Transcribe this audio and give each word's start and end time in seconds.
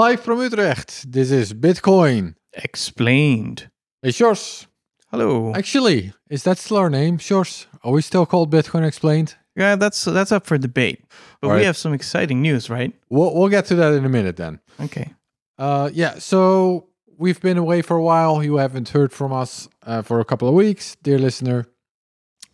Live 0.00 0.20
from 0.20 0.40
Utrecht, 0.40 1.12
this 1.12 1.30
is 1.30 1.52
Bitcoin. 1.52 2.34
Explained. 2.54 3.68
Hey, 4.00 4.08
Sjors. 4.08 4.66
Hello. 5.10 5.52
Actually, 5.54 6.14
is 6.30 6.42
that 6.44 6.56
still 6.56 6.78
our 6.78 6.88
name, 6.88 7.18
Sjors? 7.18 7.66
Are 7.84 7.92
we 7.92 8.00
still 8.00 8.24
called 8.24 8.50
Bitcoin 8.50 8.86
Explained? 8.86 9.34
yeah, 9.56 9.76
that's 9.76 10.02
that's 10.06 10.32
up 10.32 10.46
for 10.46 10.56
debate. 10.56 11.04
But 11.42 11.48
All 11.48 11.52
we 11.52 11.58
right. 11.58 11.66
have 11.66 11.76
some 11.76 11.92
exciting 11.92 12.40
news, 12.40 12.70
right? 12.70 12.94
We'll, 13.10 13.34
we'll 13.34 13.50
get 13.50 13.66
to 13.66 13.74
that 13.74 13.92
in 13.92 14.06
a 14.06 14.08
minute 14.08 14.38
then. 14.38 14.60
Okay. 14.80 15.12
Uh, 15.58 15.90
yeah, 15.92 16.18
so 16.18 16.88
we've 17.18 17.42
been 17.42 17.58
away 17.58 17.82
for 17.82 17.98
a 17.98 18.02
while. 18.02 18.42
You 18.42 18.56
haven't 18.56 18.88
heard 18.88 19.12
from 19.12 19.34
us 19.34 19.68
uh, 19.82 20.00
for 20.00 20.18
a 20.18 20.24
couple 20.24 20.48
of 20.48 20.54
weeks, 20.54 20.96
dear 21.02 21.18
listener. 21.18 21.66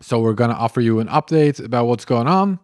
So 0.01 0.19
we're 0.19 0.33
going 0.33 0.51
to 0.51 0.56
offer 0.56 0.81
you 0.81 0.98
an 0.98 1.06
update 1.06 1.65
about 1.65 1.87
what's 1.87 2.05
going 2.05 2.27
on 2.27 2.59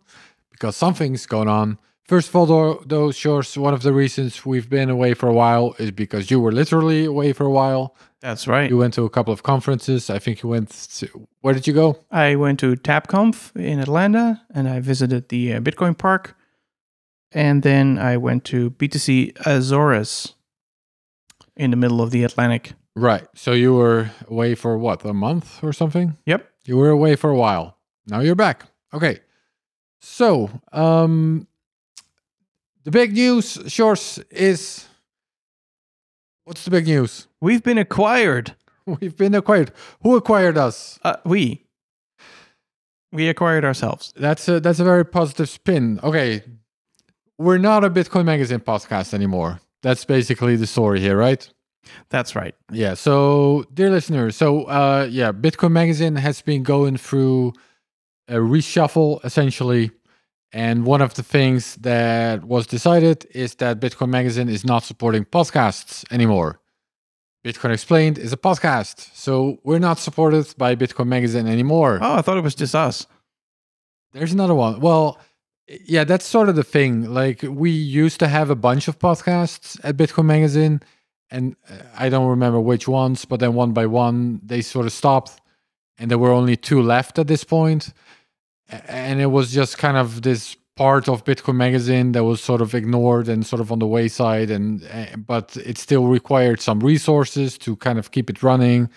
because 0.50 0.74
something's 0.74 1.24
going 1.26 1.46
on. 1.46 1.78
First 2.04 2.28
of 2.28 2.36
all, 2.36 2.46
though, 2.84 3.08
Sjors, 3.08 3.56
one 3.56 3.74
of 3.74 3.82
the 3.82 3.92
reasons 3.92 4.44
we've 4.44 4.68
been 4.68 4.90
away 4.90 5.14
for 5.14 5.28
a 5.28 5.32
while 5.32 5.74
is 5.78 5.92
because 5.92 6.30
you 6.30 6.40
were 6.40 6.52
literally 6.52 7.04
away 7.04 7.32
for 7.32 7.44
a 7.44 7.50
while. 7.50 7.94
That's 8.20 8.46
right. 8.48 8.68
You 8.68 8.76
went 8.76 8.94
to 8.94 9.04
a 9.04 9.10
couple 9.10 9.32
of 9.32 9.42
conferences. 9.42 10.10
I 10.10 10.18
think 10.18 10.42
you 10.42 10.48
went 10.48 10.70
to, 10.70 11.28
where 11.40 11.54
did 11.54 11.66
you 11.66 11.72
go? 11.72 12.04
I 12.10 12.36
went 12.36 12.58
to 12.60 12.74
TabConf 12.74 13.54
in 13.56 13.78
Atlanta 13.78 14.42
and 14.52 14.68
I 14.68 14.80
visited 14.80 15.28
the 15.28 15.54
uh, 15.54 15.60
Bitcoin 15.60 15.96
Park. 15.96 16.36
And 17.32 17.62
then 17.62 17.98
I 17.98 18.16
went 18.16 18.44
to 18.46 18.70
BTC 18.72 19.46
Azores 19.46 20.34
in 21.56 21.70
the 21.70 21.76
middle 21.76 22.00
of 22.02 22.10
the 22.10 22.24
Atlantic. 22.24 22.72
Right. 22.94 23.26
So 23.34 23.52
you 23.52 23.74
were 23.74 24.10
away 24.28 24.54
for 24.54 24.76
what, 24.76 25.04
a 25.04 25.14
month 25.14 25.62
or 25.62 25.72
something? 25.72 26.16
Yep. 26.26 26.48
You 26.64 26.76
were 26.76 26.90
away 26.90 27.16
for 27.16 27.30
a 27.30 27.36
while. 27.36 27.78
Now 28.06 28.20
you're 28.20 28.34
back. 28.34 28.66
Okay. 28.92 29.20
So, 30.00 30.50
um 30.72 31.46
the 32.84 32.90
big 32.90 33.12
news, 33.12 33.58
Sjors, 33.58 34.22
is 34.30 34.86
what's 36.44 36.64
the 36.64 36.70
big 36.70 36.86
news? 36.86 37.28
We've 37.40 37.62
been 37.62 37.78
acquired. 37.78 38.54
We've 38.86 39.16
been 39.16 39.34
acquired. 39.34 39.72
Who 40.02 40.16
acquired 40.16 40.58
us? 40.58 40.98
Uh, 41.02 41.16
we. 41.24 41.64
We 43.12 43.28
acquired 43.28 43.64
ourselves. 43.64 44.12
That's 44.16 44.48
a 44.48 44.58
that's 44.58 44.80
a 44.80 44.84
very 44.84 45.04
positive 45.04 45.48
spin. 45.48 46.00
Okay. 46.02 46.42
We're 47.38 47.58
not 47.58 47.84
a 47.84 47.90
Bitcoin 47.90 48.24
magazine 48.24 48.60
podcast 48.60 49.12
anymore. 49.14 49.60
That's 49.82 50.04
basically 50.04 50.56
the 50.56 50.66
story 50.66 51.00
here, 51.00 51.16
right? 51.16 51.48
That's 52.10 52.36
right. 52.36 52.54
Yeah. 52.70 52.94
So, 52.94 53.64
dear 53.74 53.90
listeners, 53.90 54.36
so 54.36 54.64
uh, 54.64 55.08
yeah, 55.10 55.32
Bitcoin 55.32 55.72
Magazine 55.72 56.16
has 56.16 56.40
been 56.40 56.62
going 56.62 56.96
through 56.96 57.52
a 58.28 58.36
reshuffle 58.36 59.24
essentially, 59.24 59.90
and 60.52 60.84
one 60.84 61.00
of 61.00 61.14
the 61.14 61.22
things 61.22 61.76
that 61.76 62.44
was 62.44 62.66
decided 62.66 63.26
is 63.32 63.54
that 63.56 63.80
Bitcoin 63.80 64.10
Magazine 64.10 64.48
is 64.48 64.64
not 64.64 64.82
supporting 64.84 65.24
podcasts 65.24 66.04
anymore. 66.12 66.60
Bitcoin 67.44 67.72
Explained 67.72 68.18
is 68.18 68.32
a 68.32 68.36
podcast, 68.36 69.10
so 69.14 69.58
we're 69.64 69.80
not 69.80 69.98
supported 69.98 70.54
by 70.58 70.76
Bitcoin 70.76 71.06
Magazine 71.06 71.48
anymore. 71.48 71.98
Oh, 72.00 72.14
I 72.14 72.22
thought 72.22 72.36
it 72.36 72.44
was 72.44 72.54
just 72.54 72.74
us. 72.74 73.06
There's 74.12 74.32
another 74.32 74.54
one. 74.54 74.78
Well, 74.80 75.18
yeah, 75.66 76.04
that's 76.04 76.26
sort 76.26 76.48
of 76.48 76.56
the 76.56 76.62
thing. 76.62 77.12
Like 77.12 77.42
we 77.42 77.70
used 77.70 78.20
to 78.20 78.28
have 78.28 78.50
a 78.50 78.54
bunch 78.54 78.88
of 78.88 78.98
podcasts 78.98 79.80
at 79.82 79.96
Bitcoin 79.96 80.26
Magazine, 80.26 80.82
and 81.30 81.56
uh, 81.68 81.76
I 81.96 82.10
don't 82.10 82.28
remember 82.28 82.60
which 82.60 82.86
ones, 82.86 83.24
but 83.24 83.40
then 83.40 83.54
one 83.54 83.72
by 83.72 83.86
one 83.86 84.40
they 84.44 84.60
sort 84.60 84.86
of 84.86 84.92
stopped, 84.92 85.40
and 85.98 86.10
there 86.10 86.18
were 86.18 86.30
only 86.30 86.56
two 86.56 86.82
left 86.82 87.18
at 87.18 87.26
this 87.26 87.42
point. 87.42 87.92
And 88.88 89.20
it 89.20 89.26
was 89.26 89.52
just 89.52 89.78
kind 89.78 89.96
of 89.96 90.22
this 90.22 90.56
part 90.76 91.08
of 91.08 91.24
Bitcoin 91.24 91.56
Magazine 91.56 92.12
that 92.12 92.24
was 92.24 92.42
sort 92.42 92.60
of 92.60 92.74
ignored 92.74 93.28
and 93.28 93.44
sort 93.46 93.60
of 93.60 93.70
on 93.70 93.78
the 93.78 93.86
wayside, 93.86 94.50
and 94.50 94.82
uh, 94.92 95.16
but 95.16 95.56
it 95.58 95.78
still 95.78 96.06
required 96.06 96.60
some 96.60 96.80
resources 96.80 97.58
to 97.58 97.76
kind 97.76 97.98
of 97.98 98.10
keep 98.10 98.30
it 98.30 98.42
running. 98.42 98.88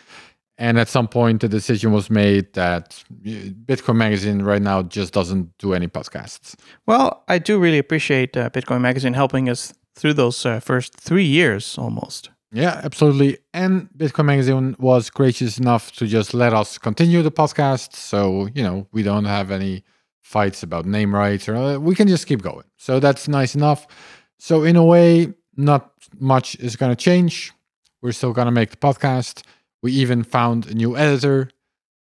And 0.57 0.79
at 0.79 0.87
some 0.87 1.09
point, 1.09 1.41
the 1.41 1.49
decision 1.49 1.91
was 1.91 2.09
made 2.09 2.53
that 2.53 3.03
uh, 3.11 3.51
Bitcoin 3.65 3.97
Magazine 3.97 4.41
right 4.41 4.61
now 4.61 4.83
just 4.83 5.13
doesn't 5.13 5.57
do 5.57 5.73
any 5.73 5.87
podcasts. 5.87 6.55
Well, 6.85 7.23
I 7.27 7.39
do 7.39 7.59
really 7.59 7.77
appreciate 7.77 8.37
uh, 8.37 8.49
Bitcoin 8.49 8.79
Magazine 8.79 9.13
helping 9.13 9.49
us 9.49 9.73
through 9.95 10.13
those 10.13 10.45
uh, 10.45 10.61
first 10.61 10.95
three 10.95 11.25
years 11.25 11.77
almost. 11.77 12.29
Yeah, 12.55 12.79
absolutely. 12.85 13.39
And 13.53 13.89
Bitcoin 13.97 14.25
Magazine 14.27 14.77
was 14.79 15.09
gracious 15.09 15.57
enough 15.57 15.91
to 15.97 16.07
just 16.07 16.33
let 16.33 16.53
us 16.53 16.77
continue 16.77 17.21
the 17.21 17.29
podcast. 17.29 17.93
So, 17.93 18.47
you 18.55 18.63
know, 18.63 18.87
we 18.93 19.03
don't 19.03 19.25
have 19.25 19.51
any 19.51 19.83
fights 20.21 20.63
about 20.63 20.85
name 20.85 21.13
rights 21.13 21.49
or 21.49 21.55
uh, 21.57 21.77
we 21.77 21.95
can 21.95 22.07
just 22.07 22.27
keep 22.27 22.41
going. 22.41 22.63
So 22.77 23.01
that's 23.01 23.27
nice 23.27 23.55
enough. 23.55 23.85
So, 24.39 24.63
in 24.63 24.77
a 24.77 24.85
way, 24.85 25.33
not 25.57 25.91
much 26.17 26.55
is 26.55 26.77
going 26.77 26.91
to 26.91 26.95
change. 26.95 27.51
We're 28.01 28.13
still 28.13 28.31
going 28.31 28.45
to 28.45 28.51
make 28.51 28.69
the 28.69 28.77
podcast. 28.77 29.43
We 29.83 29.91
even 29.91 30.23
found 30.23 30.67
a 30.67 30.73
new 30.73 30.95
editor, 30.95 31.49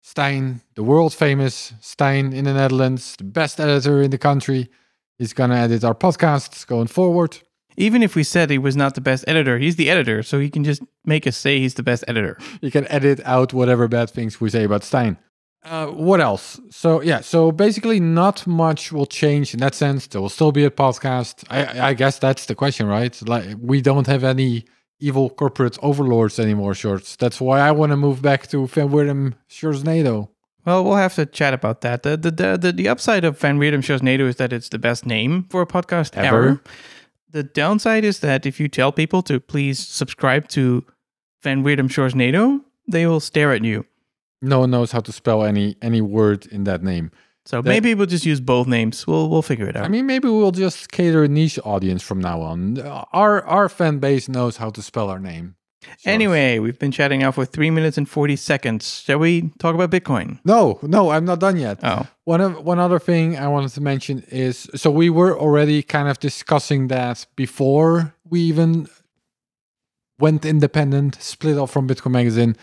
Stein, 0.00 0.62
the 0.76 0.82
world 0.82 1.12
famous 1.12 1.74
Stein 1.80 2.32
in 2.32 2.46
the 2.46 2.54
Netherlands, 2.54 3.16
the 3.16 3.24
best 3.24 3.60
editor 3.60 4.00
in 4.00 4.10
the 4.10 4.18
country. 4.18 4.70
He's 5.18 5.34
going 5.34 5.50
to 5.50 5.56
edit 5.56 5.84
our 5.84 5.94
podcasts 5.94 6.66
going 6.66 6.86
forward. 6.86 7.38
Even 7.78 8.02
if 8.02 8.16
we 8.16 8.24
said 8.24 8.50
he 8.50 8.58
was 8.58 8.76
not 8.76 8.94
the 8.96 9.00
best 9.00 9.24
editor, 9.28 9.56
he's 9.58 9.76
the 9.76 9.88
editor, 9.88 10.22
so 10.22 10.40
he 10.40 10.50
can 10.50 10.64
just 10.64 10.82
make 11.04 11.26
us 11.26 11.36
say 11.36 11.60
he's 11.60 11.74
the 11.74 11.82
best 11.82 12.04
editor. 12.08 12.36
you 12.60 12.70
can 12.70 12.86
edit 12.88 13.20
out 13.24 13.52
whatever 13.52 13.86
bad 13.86 14.10
things 14.10 14.40
we 14.40 14.50
say 14.50 14.64
about 14.64 14.82
Stein. 14.82 15.16
Uh, 15.64 15.86
what 15.86 16.20
else? 16.20 16.60
So 16.70 17.00
yeah, 17.02 17.20
so 17.20 17.52
basically 17.52 18.00
not 18.00 18.46
much 18.46 18.92
will 18.92 19.06
change 19.06 19.54
in 19.54 19.60
that 19.60 19.74
sense. 19.74 20.06
There 20.06 20.20
will 20.20 20.28
still 20.28 20.52
be 20.52 20.64
a 20.64 20.70
podcast. 20.70 21.44
I, 21.50 21.90
I 21.90 21.94
guess 21.94 22.18
that's 22.18 22.46
the 22.46 22.54
question, 22.54 22.86
right? 22.86 23.20
Like 23.28 23.56
we 23.60 23.80
don't 23.80 24.06
have 24.06 24.24
any 24.24 24.64
evil 25.00 25.30
corporate 25.30 25.78
overlords 25.82 26.38
anymore, 26.38 26.72
Sjors. 26.72 27.16
That's 27.16 27.40
why 27.40 27.60
I 27.60 27.70
want 27.72 27.90
to 27.90 27.96
move 27.96 28.22
back 28.22 28.48
to 28.48 28.66
Van 28.66 28.88
Wirdum 28.88 29.34
Sjorsnado. 29.48 30.28
Well, 30.64 30.84
we'll 30.84 30.96
have 30.96 31.14
to 31.14 31.26
chat 31.26 31.54
about 31.54 31.80
that. 31.82 32.02
The 32.02 32.16
the 32.16 32.30
the, 32.30 32.72
the, 32.72 32.88
upside 32.88 33.24
of 33.24 33.38
Van 33.38 33.58
Wirdum 33.58 33.82
Sjorsnado 33.82 34.28
is 34.28 34.36
that 34.36 34.52
it's 34.52 34.68
the 34.68 34.78
best 34.78 35.06
name 35.06 35.46
for 35.50 35.62
a 35.62 35.66
podcast 35.66 36.16
ever. 36.16 36.48
Ever. 36.48 36.60
The 37.30 37.42
downside 37.42 38.04
is 38.04 38.20
that 38.20 38.46
if 38.46 38.58
you 38.58 38.68
tell 38.68 38.92
people 38.92 39.22
to 39.22 39.38
please 39.38 39.78
subscribe 39.78 40.48
to 40.48 40.84
Van 41.42 41.62
Wirdum 41.62 41.88
Sjorsnado, 41.88 42.62
they 42.86 43.06
will 43.06 43.20
stare 43.20 43.52
at 43.52 43.64
you. 43.64 43.84
No 44.40 44.60
one 44.60 44.70
knows 44.70 44.92
how 44.92 45.00
to 45.00 45.12
spell 45.12 45.44
any 45.44 45.76
any 45.82 46.00
word 46.00 46.46
in 46.46 46.64
that 46.64 46.82
name. 46.82 47.10
So 47.44 47.62
maybe 47.62 47.94
we'll 47.94 48.06
just 48.06 48.26
use 48.26 48.40
both 48.40 48.66
names. 48.66 49.06
We'll 49.06 49.28
we'll 49.28 49.42
figure 49.42 49.68
it 49.68 49.76
out. 49.76 49.84
I 49.84 49.88
mean, 49.88 50.06
maybe 50.06 50.28
we'll 50.28 50.52
just 50.52 50.92
cater 50.92 51.24
a 51.24 51.28
niche 51.28 51.58
audience 51.64 52.02
from 52.02 52.20
now 52.20 52.40
on. 52.40 52.78
Our 53.12 53.42
our 53.44 53.68
fan 53.68 53.98
base 53.98 54.28
knows 54.28 54.58
how 54.58 54.70
to 54.70 54.82
spell 54.82 55.08
our 55.10 55.18
name. 55.18 55.56
Anyway, 56.04 56.58
we've 56.58 56.78
been 56.78 56.90
chatting 56.90 57.20
now 57.20 57.30
for 57.30 57.44
three 57.44 57.70
minutes 57.70 57.96
and 57.96 58.08
forty 58.08 58.36
seconds. 58.36 59.00
Shall 59.00 59.18
we 59.18 59.50
talk 59.58 59.74
about 59.74 59.90
Bitcoin? 59.90 60.38
No, 60.44 60.78
no, 60.82 61.10
I'm 61.10 61.24
not 61.24 61.38
done 61.40 61.56
yet. 61.56 61.78
Oh, 61.82 62.06
One 62.24 62.40
of 62.40 62.64
one 62.64 62.78
other 62.78 62.98
thing 62.98 63.36
I 63.38 63.48
wanted 63.48 63.70
to 63.72 63.80
mention 63.80 64.24
is 64.28 64.68
so 64.74 64.90
we 64.90 65.08
were 65.10 65.38
already 65.38 65.82
kind 65.82 66.08
of 66.08 66.18
discussing 66.18 66.88
that 66.88 67.26
before 67.36 68.14
we 68.28 68.40
even 68.40 68.88
went 70.18 70.44
independent, 70.44 71.20
split 71.22 71.56
off 71.56 71.70
from 71.70 71.86
Bitcoin 71.88 72.12
Magazine. 72.12 72.56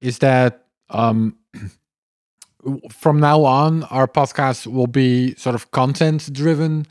Is 0.00 0.18
that 0.18 0.66
um, 0.90 1.36
from 2.90 3.20
now 3.20 3.44
on 3.44 3.84
our 3.84 4.06
podcast 4.06 4.66
will 4.66 4.86
be 4.86 5.34
sort 5.36 5.54
of 5.54 5.70
content 5.70 6.30
driven 6.32 6.86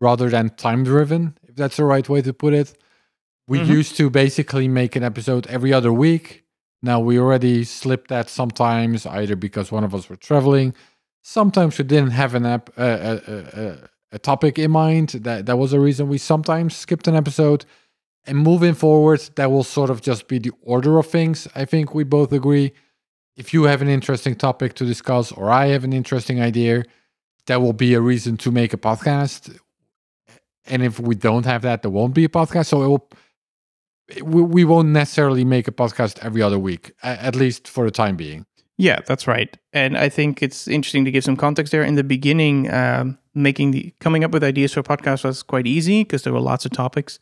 rather 0.00 0.28
than 0.28 0.50
time 0.50 0.82
driven, 0.82 1.38
if 1.48 1.54
that's 1.54 1.76
the 1.76 1.84
right 1.84 2.08
way 2.08 2.22
to 2.22 2.32
put 2.32 2.54
it. 2.54 2.76
We 3.52 3.58
Mhm. 3.60 3.68
used 3.78 3.96
to 4.00 4.08
basically 4.10 4.66
make 4.80 4.92
an 4.96 5.04
episode 5.10 5.46
every 5.56 5.72
other 5.78 5.92
week. 6.06 6.26
Now 6.82 6.98
we 7.08 7.14
already 7.18 7.64
slipped 7.64 8.08
that 8.08 8.26
sometimes, 8.30 9.04
either 9.06 9.36
because 9.36 9.70
one 9.76 9.84
of 9.84 9.94
us 9.94 10.08
were 10.08 10.16
traveling. 10.28 10.74
Sometimes 11.22 11.78
we 11.78 11.84
didn't 11.84 12.12
have 12.22 12.34
an 12.34 12.46
app, 12.46 12.70
uh, 12.78 12.98
a, 13.10 13.12
a, 13.34 13.36
a, 13.64 13.76
a 14.12 14.18
topic 14.18 14.58
in 14.58 14.70
mind. 14.70 15.08
That 15.26 15.46
that 15.46 15.58
was 15.58 15.72
a 15.72 15.80
reason 15.88 16.08
we 16.08 16.18
sometimes 16.18 16.70
skipped 16.84 17.06
an 17.08 17.14
episode. 17.14 17.64
And 18.26 18.38
moving 18.38 18.74
forward, 18.74 19.20
that 19.38 19.50
will 19.50 19.64
sort 19.64 19.90
of 19.90 20.00
just 20.00 20.28
be 20.28 20.38
the 20.38 20.52
order 20.74 20.92
of 20.98 21.06
things. 21.06 21.46
I 21.54 21.64
think 21.72 21.94
we 21.94 22.04
both 22.04 22.32
agree. 22.32 22.68
If 23.36 23.52
you 23.54 23.64
have 23.70 23.82
an 23.82 23.88
interesting 23.88 24.34
topic 24.36 24.70
to 24.78 24.84
discuss, 24.86 25.32
or 25.32 25.44
I 25.50 25.64
have 25.74 25.84
an 25.84 25.92
interesting 25.92 26.38
idea, 26.50 26.74
that 27.48 27.60
will 27.62 27.72
be 27.86 27.90
a 27.94 28.00
reason 28.00 28.36
to 28.38 28.50
make 28.50 28.72
a 28.72 28.78
podcast. 28.90 29.40
And 30.72 30.82
if 30.82 30.94
we 31.08 31.14
don't 31.16 31.46
have 31.46 31.62
that, 31.62 31.82
there 31.82 31.90
won't 31.90 32.14
be 32.14 32.24
a 32.24 32.28
podcast. 32.40 32.66
So 32.66 32.82
it 32.84 32.88
will 32.88 33.08
we, 34.22 34.64
won't 34.64 34.88
necessarily 34.88 35.44
make 35.44 35.68
a 35.68 35.72
podcast 35.72 36.18
every 36.20 36.42
other 36.42 36.58
week, 36.58 36.92
at 37.02 37.34
least 37.34 37.68
for 37.68 37.84
the 37.84 37.90
time 37.90 38.16
being. 38.16 38.46
Yeah, 38.78 39.00
that's 39.06 39.26
right. 39.26 39.56
And 39.72 39.96
I 39.96 40.08
think 40.08 40.42
it's 40.42 40.66
interesting 40.66 41.04
to 41.04 41.10
give 41.10 41.24
some 41.24 41.36
context 41.36 41.70
there. 41.70 41.82
In 41.82 41.94
the 41.94 42.04
beginning, 42.04 42.72
um, 42.72 43.18
making 43.34 43.70
the 43.70 43.94
coming 44.00 44.24
up 44.24 44.32
with 44.32 44.42
ideas 44.42 44.72
for 44.72 44.82
podcasts 44.82 45.24
was 45.24 45.42
quite 45.42 45.66
easy 45.66 46.02
because 46.02 46.22
there 46.22 46.32
were 46.32 46.40
lots 46.40 46.64
of 46.64 46.72
topics 46.72 47.18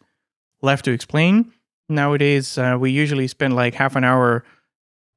left 0.63 0.85
to 0.87 0.93
explain. 0.93 1.53
Nowadays, 1.89 2.57
uh, 2.57 2.77
we 2.81 2.91
usually 2.91 3.27
spend 3.27 3.57
like 3.57 3.75
half 3.75 3.97
an 3.97 4.05
hour 4.05 4.45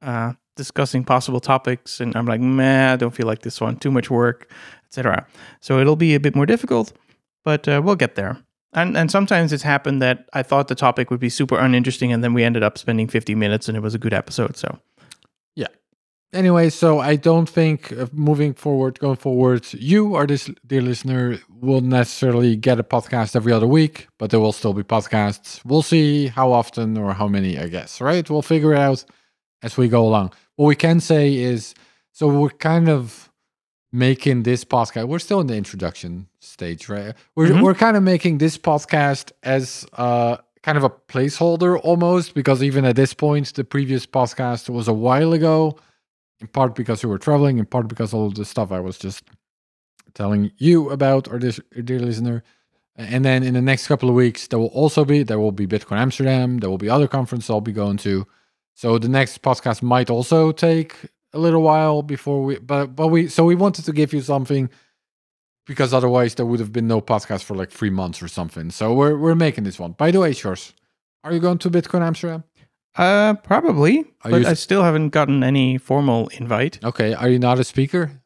uh, 0.02 0.34
discussing 0.56 1.04
possible 1.04 1.40
topics, 1.40 2.00
and 2.00 2.16
I'm 2.16 2.26
like, 2.26 2.42
meh, 2.42 2.94
I 2.94 2.96
don't 2.96 3.14
feel 3.14 3.28
like 3.28 3.44
this 3.44 3.62
one. 3.62 3.78
Too 3.78 3.92
much 3.92 4.10
work, 4.10 4.52
etc. 4.88 5.28
So 5.62 5.80
it'll 5.80 5.96
be 5.96 6.16
a 6.16 6.20
bit 6.20 6.36
more 6.36 6.46
difficult, 6.46 6.94
but 7.46 7.68
uh, 7.68 7.82
we'll 7.84 7.96
get 7.96 8.16
there. 8.16 8.38
And 8.74 8.98
and 8.98 9.12
sometimes 9.12 9.54
it's 9.54 9.64
happened 9.64 10.02
that 10.02 10.28
I 10.34 10.44
thought 10.44 10.68
the 10.68 10.76
topic 10.76 11.12
would 11.12 11.20
be 11.20 11.30
super 11.30 11.58
uninteresting, 11.58 12.12
and 12.12 12.24
then 12.24 12.34
we 12.34 12.44
ended 12.44 12.64
up 12.64 12.78
spending 12.78 13.08
50 13.08 13.36
minutes, 13.36 13.68
and 13.68 13.78
it 13.78 13.82
was 13.82 13.94
a 13.94 14.00
good 14.00 14.14
episode. 14.14 14.58
So 14.58 14.80
yeah. 15.56 15.68
Anyway, 16.34 16.70
so 16.70 17.00
I 17.00 17.16
don't 17.16 17.48
think 17.48 17.92
uh, 17.92 18.08
moving 18.12 18.54
forward, 18.54 19.00
going 19.00 19.18
forward, 19.18 19.72
you 19.74 20.16
or 20.16 20.26
this 20.26 20.50
dear 20.66 20.82
listener 20.82 21.40
will 21.50 21.82
necessarily 21.82 22.56
get 22.56 22.80
a 22.80 22.84
podcast 22.84 23.36
every 23.36 23.54
other 23.54 23.68
week, 23.68 24.08
but 24.18 24.32
there 24.32 24.40
will 24.40 24.54
still 24.54 24.74
be 24.74 24.84
podcasts. 24.84 25.62
We'll 25.64 25.84
see 25.84 26.28
how 26.28 26.52
often 26.52 26.98
or 26.98 27.14
how 27.14 27.28
many, 27.28 27.60
I 27.60 27.68
guess, 27.68 28.02
right? 28.02 28.28
We'll 28.28 28.42
figure 28.42 28.74
it 28.74 28.80
out 28.80 29.06
as 29.62 29.78
we 29.78 29.88
go 29.88 30.06
along. 30.06 30.34
What 30.56 30.68
we 30.68 30.76
can 30.76 31.00
say 31.00 31.36
is 31.36 31.76
so 32.14 32.28
we're 32.28 32.50
kind 32.50 32.90
of 32.90 33.32
making 33.94 34.44
this 34.44 34.66
podcast, 34.66 35.08
we're 35.08 35.20
still 35.20 35.40
in 35.40 35.48
the 35.48 35.56
introduction 35.56 36.28
stage, 36.40 36.90
right? 36.90 37.14
We're, 37.36 37.50
Mhm. 37.50 37.62
we're 37.62 37.76
kind 37.76 37.96
of 37.96 38.02
making 38.04 38.40
this 38.40 38.58
podcast 38.58 39.32
as 39.44 39.86
uh, 39.94 40.38
kind 40.64 40.78
of 40.78 40.84
a 40.84 40.90
placeholder 40.90 41.80
almost, 41.84 42.34
because 42.34 42.64
even 42.64 42.86
at 42.86 42.96
this 42.96 43.14
point, 43.14 43.54
the 43.54 43.64
previous 43.64 44.06
podcast 44.08 44.68
was 44.70 44.88
a 44.88 44.94
while 44.94 45.32
ago 45.32 45.78
in 46.42 46.48
part 46.48 46.74
because 46.76 47.04
we 47.04 47.10
were 47.10 47.20
traveling, 47.20 47.60
in 47.60 47.66
part 47.66 47.88
because 47.88 48.14
all 48.14 48.32
the 48.32 48.44
stuff 48.46 48.72
I 48.72 48.80
was 48.80 48.98
just 48.98 49.24
telling 50.16 50.52
you 50.58 50.90
about, 50.90 51.28
or 51.32 51.38
this 51.40 51.60
dear 51.84 52.00
listener. 52.00 52.44
And 52.96 53.24
then 53.24 53.44
in 53.44 53.54
the 53.54 53.62
next 53.62 53.88
couple 53.88 54.10
of 54.10 54.16
weeks, 54.16 54.48
there 54.48 54.60
will 54.60 54.68
also 54.82 55.06
be 55.06 55.24
there 55.24 55.40
will 55.40 55.52
be 55.52 55.68
Bitcoin 55.68 55.98
Amsterdam, 55.98 56.58
there 56.60 56.70
will 56.70 56.78
be 56.78 56.90
other 56.90 57.08
conferences 57.08 57.50
I'll 57.50 57.62
be 57.62 57.72
going 57.72 57.98
to. 57.98 58.26
So 58.76 58.98
the 58.98 59.08
next 59.08 59.42
podcast 59.44 59.82
might 59.84 60.10
also 60.10 60.52
take 60.52 60.96
a 61.34 61.40
little 61.40 61.62
while 61.62 62.02
before 62.02 62.44
we, 62.44 62.60
but 62.60 62.96
but 62.96 63.08
we 63.08 63.28
so 63.28 63.44
we 63.46 63.56
wanted 63.56 63.86
to 63.86 63.92
give 63.94 64.14
you 64.14 64.22
something 64.22 64.70
because 65.66 65.94
otherwise 65.94 66.36
there 66.36 66.46
would 66.46 66.60
have 66.60 66.72
been 66.72 66.88
no 66.88 67.02
podcast 67.02 67.44
for 67.44 67.56
like 67.56 67.72
three 67.72 67.90
months 67.90 68.22
or 68.22 68.28
something. 68.28 68.70
So 68.72 68.94
we're 68.94 69.18
we're 69.18 69.36
making 69.36 69.64
this 69.64 69.80
one. 69.80 69.94
By 69.94 70.12
the 70.12 70.20
way, 70.20 70.32
Sjors, 70.32 70.74
are 71.24 71.34
you 71.34 71.40
going 71.40 71.58
to 71.60 71.70
Bitcoin 71.70 72.02
Amsterdam? 72.02 72.44
uh, 72.96 73.34
probably, 73.36 74.00
Are 74.24 74.32
but 74.32 74.42
you- 74.42 74.48
I 74.48 74.54
still 74.54 74.84
haven't 74.84 75.10
gotten 75.10 75.44
any 75.44 75.78
formal 75.80 76.28
invite. 76.30 76.78
Okay, 76.84 77.14
are 77.16 77.30
you 77.30 77.40
not 77.40 77.60
a 77.60 77.64
speaker? 77.64 78.22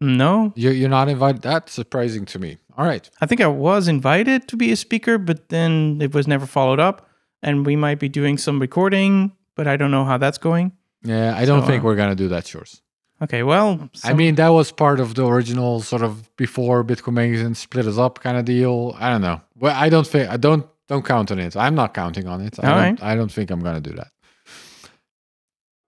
No, 0.00 0.52
You're, 0.56 0.72
you're 0.74 0.90
not 0.90 1.08
invited. 1.08 1.40
That's 1.40 1.72
surprising 1.72 2.26
to 2.26 2.38
me. 2.38 2.58
All 2.76 2.84
right. 2.84 3.08
I 3.22 3.26
think 3.26 3.40
I 3.40 3.46
was 3.46 3.88
invited 3.88 4.48
to 4.48 4.56
be 4.56 4.70
a 4.72 4.76
speaker, 4.76 5.16
but 5.16 5.48
then 5.48 5.98
it 6.02 6.12
was 6.12 6.26
never 6.26 6.44
followed 6.44 6.80
up. 6.80 7.08
And 7.42 7.64
we 7.64 7.76
might 7.76 7.98
be 8.00 8.08
doing 8.10 8.36
some 8.36 8.58
recording, 8.58 9.32
but 9.54 9.66
I 9.66 9.76
don't 9.78 9.90
know 9.90 10.04
how 10.04 10.18
that's 10.18 10.36
going. 10.36 10.72
Yeah, 11.04 11.36
I 11.36 11.44
don't 11.44 11.60
So, 11.62 11.66
think 11.66 11.82
uh, 11.82 11.86
we're 11.86 11.96
gonna 11.96 12.14
do 12.14 12.28
that, 12.28 12.52
yours. 12.52 12.80
Okay, 13.22 13.42
well, 13.42 13.88
I 14.02 14.12
mean, 14.12 14.34
that 14.34 14.48
was 14.48 14.72
part 14.72 14.98
of 15.00 15.14
the 15.14 15.24
original 15.26 15.80
sort 15.80 16.02
of 16.02 16.34
before 16.36 16.82
Bitcoin 16.84 17.14
Magazine 17.14 17.54
split 17.54 17.86
us 17.86 17.96
up 17.96 18.20
kind 18.20 18.36
of 18.36 18.44
deal. 18.44 18.96
I 18.98 19.10
don't 19.10 19.20
know. 19.22 19.40
Well, 19.56 19.74
I 19.74 19.88
don't 19.88 20.06
think 20.06 20.28
I 20.28 20.36
don't 20.36 20.66
don't 20.88 21.04
count 21.04 21.30
on 21.30 21.38
it. 21.38 21.56
I'm 21.56 21.74
not 21.74 21.94
counting 21.94 22.26
on 22.26 22.40
it. 22.40 22.62
I 22.62 22.86
don't, 22.86 23.02
I 23.02 23.14
don't 23.14 23.30
think 23.32 23.50
I'm 23.50 23.60
gonna 23.60 23.80
do 23.80 23.92
that. 23.92 24.08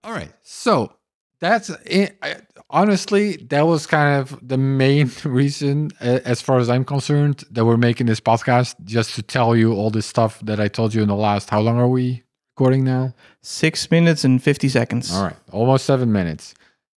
All 0.04 0.12
right. 0.12 0.32
So 0.42 0.92
that's 1.40 1.70
it. 1.84 2.16
I, 2.22 2.36
honestly, 2.70 3.36
that 3.50 3.66
was 3.66 3.86
kind 3.86 4.20
of 4.20 4.38
the 4.46 4.56
main 4.56 5.10
reason, 5.24 5.90
as 6.00 6.40
far 6.40 6.58
as 6.58 6.70
I'm 6.70 6.84
concerned, 6.84 7.44
that 7.50 7.64
we're 7.64 7.76
making 7.76 8.06
this 8.06 8.20
podcast 8.20 8.76
just 8.84 9.14
to 9.16 9.22
tell 9.22 9.56
you 9.56 9.72
all 9.74 9.90
this 9.90 10.06
stuff 10.06 10.38
that 10.44 10.60
I 10.60 10.68
told 10.68 10.94
you 10.94 11.02
in 11.02 11.08
the 11.08 11.16
last. 11.16 11.50
How 11.50 11.60
long 11.60 11.76
are 11.78 11.88
we 11.88 12.22
recording 12.56 12.84
now? 12.84 13.12
six 13.42 13.90
minutes 13.90 14.24
and 14.24 14.42
50 14.42 14.68
seconds. 14.70 15.12
All 15.12 15.24
right, 15.24 15.36
almost 15.52 15.84
seven 15.84 16.10
minutes. 16.10 16.54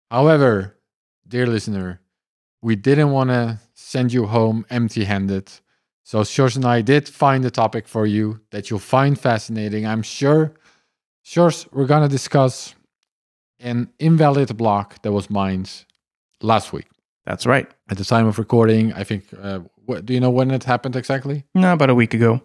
However, 0.08 0.76
dear 1.26 1.46
listener, 1.46 2.00
we 2.62 2.76
didn't 2.76 3.10
want 3.10 3.30
to 3.30 3.58
send 3.74 4.12
you 4.12 4.26
home 4.26 4.64
empty 4.70 5.04
handed. 5.04 5.50
So, 6.04 6.20
Sjors 6.20 6.54
and 6.54 6.64
I 6.64 6.80
did 6.80 7.08
find 7.08 7.44
a 7.44 7.50
topic 7.50 7.88
for 7.88 8.06
you 8.06 8.40
that 8.50 8.70
you'll 8.70 8.78
find 8.78 9.18
fascinating. 9.18 9.84
I'm 9.84 10.02
sure. 10.02 10.54
Sjors, 11.24 11.66
we're 11.72 11.86
going 11.86 12.02
to 12.02 12.08
discuss 12.08 12.74
an 13.58 13.90
invalid 13.98 14.56
block 14.56 15.02
that 15.02 15.10
was 15.10 15.28
mined 15.28 15.84
last 16.40 16.72
week. 16.72 16.86
That's 17.26 17.46
right. 17.46 17.68
At 17.90 17.98
the 17.98 18.04
time 18.04 18.28
of 18.28 18.38
recording, 18.38 18.92
I 18.92 19.02
think, 19.02 19.24
uh, 19.42 19.60
what, 19.86 20.06
do 20.06 20.14
you 20.14 20.20
know 20.20 20.30
when 20.30 20.52
it 20.52 20.64
happened 20.64 20.94
exactly? 20.94 21.44
No, 21.54 21.72
about 21.72 21.90
a 21.90 21.94
week 21.96 22.14
ago. 22.14 22.42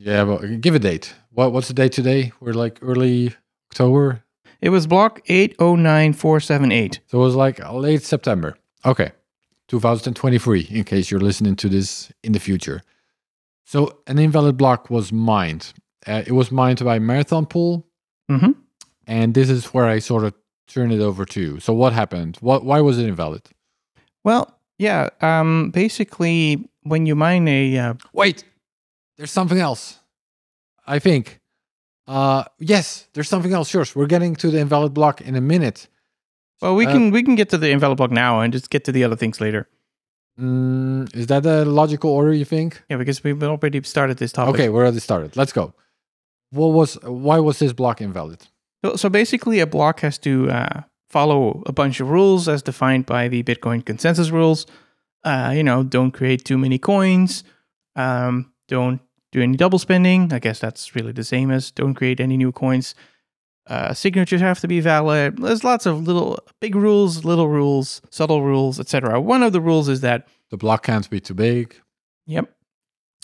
Yeah, 0.00 0.22
well, 0.22 0.38
give 0.38 0.74
a 0.74 0.78
date. 0.78 1.14
What, 1.32 1.52
what's 1.52 1.68
the 1.68 1.74
date 1.74 1.92
today? 1.92 2.32
We're 2.40 2.52
like 2.52 2.78
early 2.82 3.34
October. 3.70 4.22
It 4.60 4.70
was 4.70 4.86
block 4.86 5.20
809478. 5.28 7.00
So 7.06 7.18
it 7.18 7.22
was 7.22 7.34
like 7.34 7.58
late 7.72 8.02
September. 8.02 8.56
Okay. 8.84 9.10
2023, 9.68 10.68
in 10.70 10.84
case 10.84 11.10
you're 11.10 11.20
listening 11.20 11.56
to 11.56 11.68
this 11.68 12.10
in 12.22 12.32
the 12.32 12.40
future. 12.40 12.82
So 13.66 13.98
an 14.06 14.18
invalid 14.18 14.56
block 14.56 14.88
was 14.88 15.12
mined. 15.12 15.72
Uh, 16.06 16.22
it 16.26 16.32
was 16.32 16.50
mined 16.50 16.82
by 16.84 16.98
Marathon 16.98 17.44
Pool. 17.44 17.86
Mhm. 18.30 18.54
And 19.06 19.34
this 19.34 19.50
is 19.50 19.66
where 19.66 19.86
I 19.86 19.98
sort 19.98 20.24
of 20.24 20.34
turn 20.68 20.90
it 20.92 21.00
over 21.00 21.24
to 21.24 21.40
you. 21.40 21.60
So 21.60 21.72
what 21.72 21.92
happened? 21.92 22.38
What, 22.40 22.64
why 22.64 22.80
was 22.80 22.98
it 22.98 23.06
invalid? 23.08 23.42
Well, 24.24 24.58
yeah. 24.78 25.08
Um, 25.20 25.70
basically, 25.70 26.68
when 26.82 27.04
you 27.06 27.14
mine 27.14 27.48
a 27.48 27.78
uh, 27.78 27.94
Wait, 28.12 28.44
there's 29.18 29.30
something 29.30 29.58
else. 29.58 29.98
I 30.86 30.98
think. 30.98 31.40
Uh, 32.06 32.44
yes, 32.58 33.08
there's 33.12 33.28
something 33.28 33.52
else. 33.52 33.68
Sure, 33.68 33.84
we're 33.94 34.06
getting 34.06 34.34
to 34.36 34.50
the 34.50 34.58
invalid 34.58 34.94
block 34.94 35.20
in 35.20 35.36
a 35.36 35.40
minute. 35.40 35.88
well, 36.62 36.74
we 36.74 36.86
Uh, 36.86 36.92
can 36.92 37.10
we 37.10 37.22
can 37.22 37.34
get 37.36 37.50
to 37.50 37.58
the 37.58 37.70
invalid 37.70 37.98
block 37.98 38.10
now 38.10 38.40
and 38.40 38.52
just 38.52 38.70
get 38.70 38.84
to 38.84 38.92
the 38.92 39.04
other 39.04 39.16
things 39.16 39.40
later. 39.40 39.68
Mm, 40.40 41.14
is 41.14 41.26
that 41.26 41.42
the 41.42 41.64
logical 41.64 42.10
order, 42.10 42.32
you 42.32 42.44
think? 42.44 42.82
Yeah, 42.88 42.96
because 42.96 43.22
we've 43.24 43.42
already 43.42 43.82
started 43.82 44.16
this 44.18 44.32
topic. 44.32 44.54
Okay, 44.54 44.68
we're 44.68 44.82
already 44.82 45.00
started. 45.00 45.36
Let's 45.36 45.52
go. 45.52 45.74
What 46.50 46.68
was 46.68 46.94
why 47.02 47.38
was 47.40 47.58
this 47.58 47.72
block 47.72 48.00
invalid? 48.00 48.46
So, 48.84 48.96
so 48.96 49.08
basically, 49.10 49.60
a 49.60 49.66
block 49.66 50.00
has 50.00 50.18
to 50.18 50.48
uh, 50.50 50.80
follow 51.10 51.62
a 51.66 51.72
bunch 51.72 52.00
of 52.00 52.08
rules 52.08 52.48
as 52.48 52.62
defined 52.62 53.04
by 53.06 53.28
the 53.28 53.42
Bitcoin 53.42 53.84
consensus 53.84 54.30
rules. 54.30 54.66
Uh, 55.24 55.52
you 55.54 55.62
know, 55.64 55.82
don't 55.82 56.12
create 56.12 56.44
too 56.44 56.56
many 56.56 56.78
coins. 56.78 57.44
Um, 57.96 58.52
don't 58.68 59.00
do 59.32 59.42
any 59.42 59.56
double 59.56 59.78
spending. 59.78 60.32
I 60.32 60.38
guess 60.38 60.58
that's 60.58 60.94
really 60.94 61.12
the 61.12 61.24
same 61.24 61.50
as 61.50 61.70
don't 61.70 61.94
create 61.94 62.20
any 62.20 62.36
new 62.36 62.52
coins. 62.52 62.94
Uh, 63.66 63.92
signatures 63.92 64.40
have 64.40 64.60
to 64.60 64.68
be 64.68 64.80
valid. 64.80 65.36
There's 65.38 65.62
lots 65.62 65.84
of 65.84 66.06
little 66.06 66.38
big 66.60 66.74
rules, 66.74 67.24
little 67.24 67.48
rules, 67.48 68.00
subtle 68.10 68.42
rules, 68.42 68.80
etc. 68.80 69.20
One 69.20 69.42
of 69.42 69.52
the 69.52 69.60
rules 69.60 69.88
is 69.88 70.00
that 70.00 70.26
The 70.50 70.56
block 70.56 70.84
can't 70.84 71.08
be 71.10 71.20
too 71.20 71.34
big. 71.34 71.76
Yep. 72.26 72.50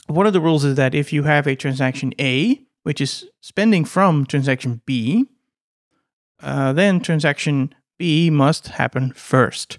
One 0.06 0.26
of 0.26 0.34
the 0.34 0.40
rules 0.40 0.64
is 0.64 0.76
that 0.76 0.94
if 0.94 1.12
you 1.12 1.22
have 1.22 1.46
a 1.46 1.56
transaction 1.56 2.12
A, 2.20 2.60
which 2.82 3.00
is 3.00 3.26
spending 3.40 3.86
from 3.86 4.26
transaction 4.26 4.82
B, 4.84 5.24
uh, 6.42 6.74
then 6.74 7.00
transaction 7.00 7.74
B 7.98 8.28
must 8.28 8.68
happen 8.68 9.12
first 9.12 9.78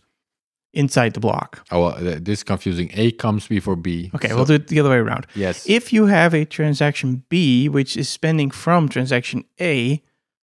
inside 0.75 1.13
the 1.13 1.19
block. 1.19 1.65
Oh, 1.71 1.81
well, 1.85 1.97
this 1.99 2.39
is 2.39 2.43
confusing. 2.43 2.91
A 2.93 3.11
comes 3.11 3.47
before 3.47 3.75
B. 3.75 4.11
Okay, 4.13 4.29
So- 4.29 4.35
we'll 4.35 4.45
do 4.45 4.53
it 4.55 4.67
the 4.67 4.79
other 4.79 4.89
way 4.89 4.97
around. 4.97 5.25
Yes. 5.35 5.67
If 5.67 5.91
you 5.93 6.05
have 6.07 6.33
a 6.33 6.45
transaction 6.45 7.23
B, 7.29 7.67
which 7.69 7.97
is 7.97 8.07
spending 8.09 8.51
from 8.51 8.89
transaction 8.89 9.43
A, 9.59 10.01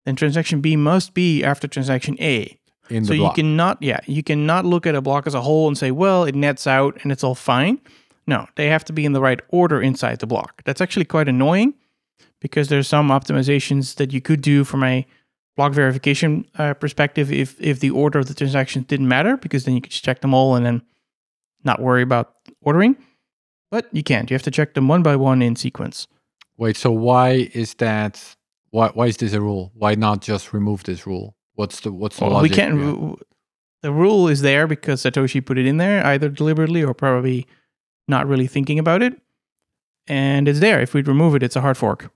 then 0.06 0.16
transaction 0.16 0.62
B 0.62 0.76
must 0.76 1.14
be 1.14 1.44
after 1.44 1.68
transaction 1.68 2.18
A. 2.22 2.58
in 2.90 3.04
the 3.04 3.08
so 3.08 3.14
you 3.14 3.30
cannot 3.36 3.78
yeah 3.82 4.00
you 4.06 4.24
cannot 4.24 4.64
look 4.66 4.86
at 4.88 4.96
a 4.96 5.02
block 5.02 5.28
as 5.28 5.34
a 5.34 5.42
whole 5.42 5.68
and 5.68 5.78
say 5.78 5.92
well 5.92 6.24
it 6.24 6.34
nets 6.36 6.66
out 6.66 6.98
and 7.04 7.12
it's 7.12 7.22
all 7.22 7.36
fine 7.36 7.78
no 8.26 8.48
they 8.56 8.68
have 8.70 8.86
to 8.86 8.94
be 8.94 9.04
in 9.04 9.12
the 9.12 9.20
right 9.20 9.42
order 9.50 9.82
inside 9.82 10.20
the 10.20 10.26
block 10.26 10.62
that's 10.64 10.80
actually 10.80 11.04
quite 11.04 11.28
annoying 11.28 11.74
because 12.40 12.70
there's 12.70 12.88
some 12.88 13.10
optimizations 13.10 13.96
that 13.96 14.14
you 14.14 14.22
could 14.22 14.40
do 14.42 14.64
from 14.64 14.86
a 14.86 15.06
block 15.58 15.74
verification 15.74 16.46
uh, 16.58 16.74
perspective 16.74 17.32
if 17.32 17.60
if 17.60 17.82
the 17.82 17.90
order 17.90 18.20
of 18.20 18.28
the 18.28 18.34
transactions 18.34 18.86
didn't 18.86 19.10
matter 19.10 19.36
because 19.36 19.66
then 19.66 19.76
you 19.76 19.82
could 19.82 19.92
just 19.92 20.06
check 20.06 20.22
them 20.22 20.34
all 20.34 20.56
and 20.56 20.66
then 20.66 20.82
not 21.66 21.82
worry 21.82 22.02
about 22.02 22.36
ordering 22.62 22.96
but 23.70 23.88
you 23.92 24.04
can't 24.04 24.30
you 24.30 24.36
have 24.36 24.44
to 24.44 24.52
check 24.52 24.74
them 24.74 24.88
one 24.88 25.04
by 25.04 25.16
one 25.16 25.42
in 25.42 25.56
sequence 25.56 26.08
Wait. 26.58 26.76
So 26.76 26.92
why 26.92 27.50
is 27.54 27.76
that? 27.76 28.36
Why 28.72 28.90
why 28.90 29.08
is 29.08 29.18
this 29.18 29.34
a 29.34 29.42
rule? 29.42 29.72
Why 29.76 29.96
not 29.96 30.22
just 30.22 30.54
remove 30.54 30.84
this 30.84 31.08
rule? 31.08 31.36
What's 31.54 31.80
the 31.82 31.92
what's 31.92 32.18
the 32.18 32.26
Well, 32.26 32.42
we 32.42 32.50
can't. 32.50 32.80
Yeah. 32.80 33.16
The 33.84 33.92
rule 33.92 34.28
is 34.28 34.42
there 34.42 34.66
because 34.66 35.04
Satoshi 35.04 35.46
put 35.46 35.60
it 35.60 35.68
in 35.68 35.78
there, 35.78 36.04
either 36.06 36.30
deliberately 36.30 36.84
or 36.84 36.96
probably 36.96 37.46
not 38.08 38.28
really 38.28 38.48
thinking 38.48 38.80
about 38.80 39.04
it. 39.04 39.22
And 40.08 40.48
it's 40.48 40.60
there. 40.60 40.82
If 40.82 40.96
we 40.96 41.04
remove 41.04 41.36
it, 41.36 41.44
it's 41.44 41.56
a 41.56 41.62
hard 41.62 41.78
fork. 41.78 42.12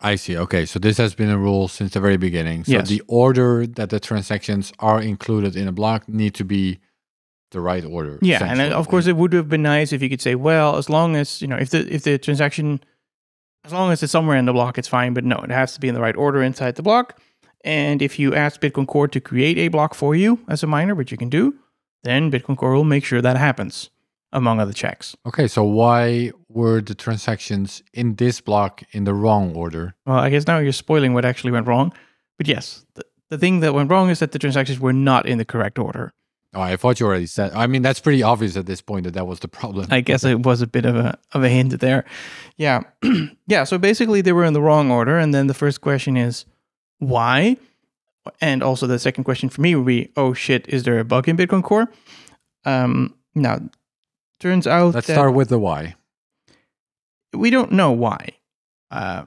I 0.00 0.14
see. 0.16 0.36
Okay, 0.36 0.64
so 0.64 0.78
this 0.78 0.96
has 0.98 1.14
been 1.14 1.28
a 1.30 1.38
rule 1.38 1.66
since 1.68 1.92
the 1.94 2.00
very 2.00 2.16
beginning. 2.16 2.64
So 2.64 2.72
Yes. 2.72 2.88
the 2.88 3.02
order 3.08 3.66
that 3.66 3.90
the 3.90 3.98
transactions 3.98 4.72
are 4.78 5.00
included 5.02 5.56
in 5.56 5.66
a 5.66 5.72
block 5.72 6.08
need 6.08 6.34
to 6.34 6.44
be 6.44 6.78
the 7.50 7.60
right 7.60 7.84
order. 7.84 8.18
Yeah, 8.22 8.42
and 8.44 8.60
uh, 8.60 8.62
then, 8.64 8.72
of 8.72 8.88
course, 8.88 9.06
it 9.06 9.16
would 9.16 9.32
have 9.32 9.48
been 9.48 9.62
nice 9.62 9.92
if 9.92 10.02
you 10.02 10.08
could 10.08 10.20
say, 10.20 10.34
well, 10.34 10.76
as 10.76 10.88
long 10.88 11.16
as 11.16 11.42
you 11.42 11.48
know, 11.48 11.56
if 11.56 11.70
the 11.70 11.92
if 11.92 12.02
the 12.04 12.18
transaction, 12.18 12.80
as 13.64 13.72
long 13.72 13.90
as 13.90 14.02
it's 14.02 14.12
somewhere 14.12 14.36
in 14.36 14.44
the 14.44 14.52
block, 14.52 14.78
it's 14.78 14.88
fine. 14.88 15.14
But 15.14 15.24
no, 15.24 15.36
it 15.38 15.50
has 15.50 15.72
to 15.74 15.80
be 15.80 15.88
in 15.88 15.94
the 15.94 16.00
right 16.00 16.16
order 16.16 16.42
inside 16.42 16.76
the 16.76 16.82
block. 16.82 17.18
And 17.64 18.00
if 18.00 18.18
you 18.18 18.34
ask 18.34 18.60
Bitcoin 18.60 18.86
Core 18.86 19.08
to 19.08 19.20
create 19.20 19.58
a 19.58 19.68
block 19.68 19.94
for 19.94 20.14
you 20.14 20.38
as 20.48 20.62
a 20.62 20.66
miner, 20.66 20.94
which 20.94 21.10
you 21.10 21.18
can 21.18 21.28
do, 21.28 21.54
then 22.04 22.30
Bitcoin 22.30 22.56
Core 22.56 22.74
will 22.74 22.84
make 22.84 23.04
sure 23.04 23.20
that 23.20 23.36
happens. 23.36 23.90
Among 24.32 24.60
other 24.60 24.72
checks. 24.72 25.16
Okay, 25.26 25.48
so 25.48 25.64
why 25.64 26.32
were 26.48 26.80
the 26.80 26.94
transactions 26.94 27.82
in 27.92 28.16
this 28.16 28.40
block 28.40 28.82
in 28.92 29.04
the 29.04 29.14
wrong 29.14 29.54
order? 29.54 29.94
Well, 30.06 30.18
I 30.18 30.30
guess 30.30 30.46
now 30.46 30.58
you're 30.58 30.72
spoiling 30.72 31.14
what 31.14 31.24
actually 31.24 31.50
went 31.50 31.66
wrong. 31.66 31.92
But 32.36 32.48
yes, 32.48 32.84
the, 32.94 33.04
the 33.30 33.38
thing 33.38 33.60
that 33.60 33.74
went 33.74 33.90
wrong 33.90 34.10
is 34.10 34.18
that 34.20 34.32
the 34.32 34.38
transactions 34.38 34.78
were 34.78 34.92
not 34.92 35.26
in 35.26 35.38
the 35.38 35.44
correct 35.44 35.78
order. 35.78 36.12
Oh, 36.54 36.62
I 36.62 36.76
thought 36.76 36.98
you 36.98 37.06
already 37.06 37.26
said. 37.26 37.52
I 37.52 37.66
mean, 37.66 37.82
that's 37.82 38.00
pretty 38.00 38.22
obvious 38.22 38.56
at 38.56 38.64
this 38.64 38.80
point 38.80 39.04
that 39.04 39.12
that 39.14 39.26
was 39.26 39.40
the 39.40 39.48
problem. 39.48 39.86
I 39.90 40.00
guess 40.00 40.24
it 40.24 40.40
was 40.40 40.62
a 40.62 40.66
bit 40.66 40.86
of 40.86 40.96
a 40.96 41.18
of 41.32 41.44
a 41.44 41.48
hint 41.48 41.78
there. 41.80 42.04
Yeah. 42.56 42.82
yeah, 43.46 43.64
so 43.64 43.76
basically 43.76 44.22
they 44.22 44.32
were 44.32 44.44
in 44.44 44.54
the 44.54 44.62
wrong 44.62 44.90
order 44.90 45.18
and 45.18 45.34
then 45.34 45.46
the 45.46 45.54
first 45.54 45.82
question 45.82 46.16
is 46.16 46.46
why? 46.98 47.58
And 48.40 48.62
also 48.62 48.86
the 48.86 48.98
second 48.98 49.24
question 49.24 49.48
for 49.48 49.60
me 49.60 49.74
would 49.74 49.86
be, 49.86 50.10
oh 50.16 50.32
shit, 50.32 50.66
is 50.68 50.84
there 50.84 50.98
a 50.98 51.04
bug 51.04 51.28
in 51.28 51.36
Bitcoin 51.36 51.62
Core? 51.62 51.90
Um 52.64 53.14
now 53.34 53.60
turns 54.40 54.66
out 54.66 54.94
Let's 54.94 55.06
start 55.10 55.34
with 55.34 55.48
the 55.48 55.58
why. 55.58 55.94
we 57.32 57.50
don't 57.50 57.72
know 57.72 57.92
why. 57.92 58.30
Uh, 58.90 59.24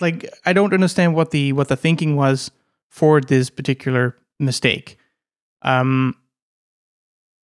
like 0.00 0.28
I 0.44 0.52
don't 0.52 0.72
understand 0.74 1.14
what 1.14 1.30
the 1.30 1.52
what 1.52 1.68
the 1.68 1.76
thinking 1.76 2.16
was 2.16 2.50
for 2.88 3.20
this 3.20 3.50
particular 3.50 4.16
mistake. 4.38 4.96
Um, 5.62 6.14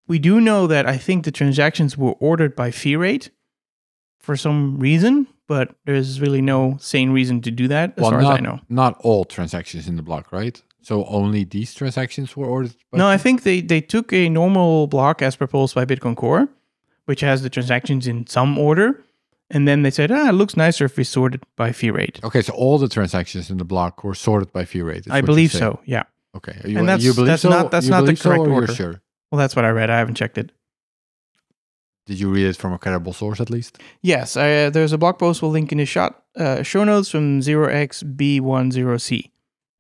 we 0.06 0.18
do 0.18 0.40
know 0.40 0.66
that 0.66 0.86
I 0.86 0.96
think 0.98 1.24
the 1.24 1.32
transactions 1.32 1.96
were 1.96 2.12
ordered 2.20 2.54
by 2.54 2.70
fee 2.70 2.96
rate 2.96 3.30
for 4.20 4.36
some 4.36 4.78
reason, 4.78 5.26
but 5.48 5.74
there's 5.86 6.20
really 6.20 6.42
no 6.42 6.76
sane 6.78 7.10
reason 7.10 7.40
to 7.42 7.50
do 7.50 7.68
that 7.68 7.94
as 7.96 8.02
well, 8.02 8.10
far 8.12 8.22
not, 8.22 8.32
as 8.34 8.38
I 8.38 8.40
know. 8.42 8.60
not 8.68 8.96
all 9.00 9.24
transactions 9.24 9.88
in 9.88 9.96
the 9.96 10.02
block, 10.02 10.30
right? 10.32 10.60
So 10.82 11.06
only 11.06 11.44
these 11.44 11.72
transactions 11.74 12.36
were 12.36 12.46
ordered. 12.46 12.74
By 12.92 12.98
No, 12.98 13.08
I 13.08 13.16
think 13.16 13.42
they 13.42 13.60
they 13.62 13.80
took 13.80 14.12
a 14.12 14.28
normal 14.28 14.86
block 14.86 15.22
as 15.22 15.34
proposed 15.36 15.74
by 15.74 15.86
Bitcoin 15.86 16.14
Core, 16.16 16.48
which 17.06 17.20
has 17.20 17.42
the 17.42 17.50
transactions 17.50 18.06
in 18.06 18.26
some 18.26 18.58
order, 18.58 19.02
and 19.50 19.68
then 19.68 19.82
they 19.82 19.90
said, 19.90 20.10
ah, 20.10 20.28
it 20.28 20.32
looks 20.32 20.56
nicer 20.56 20.84
if 20.86 20.96
we 20.96 21.04
sort 21.04 21.34
it 21.34 21.42
by 21.56 21.70
fee 21.72 21.90
rate. 21.90 22.18
Okay, 22.24 22.42
so 22.42 22.52
all 22.54 22.78
the 22.78 22.88
transactions 22.88 23.50
in 23.50 23.58
the 23.58 23.64
block 23.64 24.02
were 24.04 24.14
sorted 24.14 24.52
by 24.52 24.64
fee 24.64 24.82
rate. 24.82 25.06
I 25.10 25.20
believe 25.20 25.52
so. 25.52 25.80
Yeah. 25.84 26.04
Okay, 26.36 26.60
you, 26.64 26.78
And 26.78 26.88
that's- 26.88 27.04
you 27.04 27.12
believe 27.14 27.28
that's 27.28 27.42
so? 27.42 27.50
not- 27.50 27.70
that's 27.70 27.86
You 27.86 27.90
not 27.92 28.06
the 28.06 28.16
so, 28.16 28.30
correct 28.30 28.40
or 28.48 28.50
order. 28.52 28.72
Sure? 28.74 29.00
Well, 29.30 29.38
that's 29.38 29.54
what 29.54 29.64
I 29.64 29.70
read. 29.70 29.90
I 29.90 29.98
haven't 29.98 30.14
checked 30.16 30.38
it. 30.38 30.50
Did 32.06 32.20
you 32.20 32.28
read 32.30 32.46
it 32.46 32.56
from 32.56 32.72
a 32.72 32.78
credible 32.78 33.12
source 33.14 33.40
at 33.40 33.48
least? 33.50 33.78
Yes, 34.02 34.36
I, 34.36 34.64
uh, 34.64 34.70
there's 34.70 34.92
a 34.92 34.98
blog 34.98 35.18
post 35.18 35.40
we'll 35.42 35.50
link 35.52 35.72
in 35.72 35.78
the 35.78 35.86
shot, 35.86 36.22
uh, 36.36 36.62
show 36.62 36.84
notes 36.84 37.08
from 37.10 37.40
0xb10c. 37.40 39.30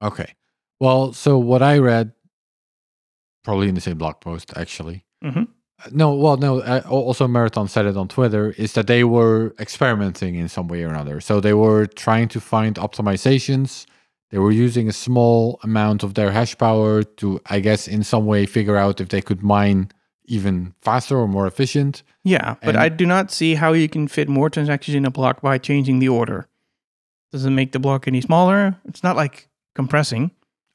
Okay. 0.02 0.34
Well, 0.80 1.12
so 1.12 1.38
what 1.38 1.62
I 1.62 1.78
read, 1.78 2.12
probably 3.42 3.68
in 3.68 3.74
the 3.74 3.80
same 3.80 3.98
blog 3.98 4.20
post 4.20 4.52
actually. 4.56 5.04
Mhm. 5.22 5.48
No, 5.92 6.14
well, 6.14 6.36
no. 6.36 6.60
Uh, 6.60 6.82
also, 6.88 7.28
Marathon 7.28 7.68
said 7.68 7.86
it 7.86 7.96
on 7.96 8.08
Twitter. 8.08 8.54
Is 8.56 8.72
that 8.74 8.86
they 8.86 9.04
were 9.04 9.54
experimenting 9.58 10.34
in 10.34 10.48
some 10.48 10.68
way 10.68 10.82
or 10.82 10.88
another. 10.88 11.20
So 11.20 11.40
they 11.40 11.54
were 11.54 11.86
trying 11.86 12.28
to 12.28 12.40
find 12.40 12.76
optimizations. 12.76 13.86
They 14.30 14.38
were 14.38 14.50
using 14.52 14.88
a 14.88 14.92
small 14.92 15.60
amount 15.62 16.02
of 16.02 16.14
their 16.14 16.32
hash 16.32 16.56
power 16.58 17.02
to, 17.02 17.40
I 17.46 17.60
guess, 17.60 17.86
in 17.86 18.02
some 18.02 18.26
way 18.26 18.46
figure 18.46 18.76
out 18.76 19.00
if 19.00 19.08
they 19.10 19.22
could 19.22 19.42
mine 19.42 19.92
even 20.26 20.74
faster 20.80 21.16
or 21.18 21.28
more 21.28 21.46
efficient. 21.46 22.02
Yeah, 22.24 22.54
but 22.60 22.70
And- 22.70 22.78
I 22.78 22.88
do 22.88 23.06
not 23.06 23.30
see 23.30 23.54
how 23.54 23.74
you 23.74 23.88
can 23.88 24.08
fit 24.08 24.28
more 24.28 24.48
transactions 24.48 24.94
in 24.94 25.04
a 25.04 25.10
block 25.10 25.42
by 25.42 25.58
changing 25.58 25.98
the 25.98 26.08
order. 26.08 26.48
Does 27.30 27.44
it 27.44 27.50
make 27.50 27.72
the 27.72 27.78
block 27.78 28.08
any 28.08 28.20
smaller? 28.20 28.76
It's 28.86 29.02
not 29.02 29.16
like 29.16 29.48
compressing. 29.74 30.30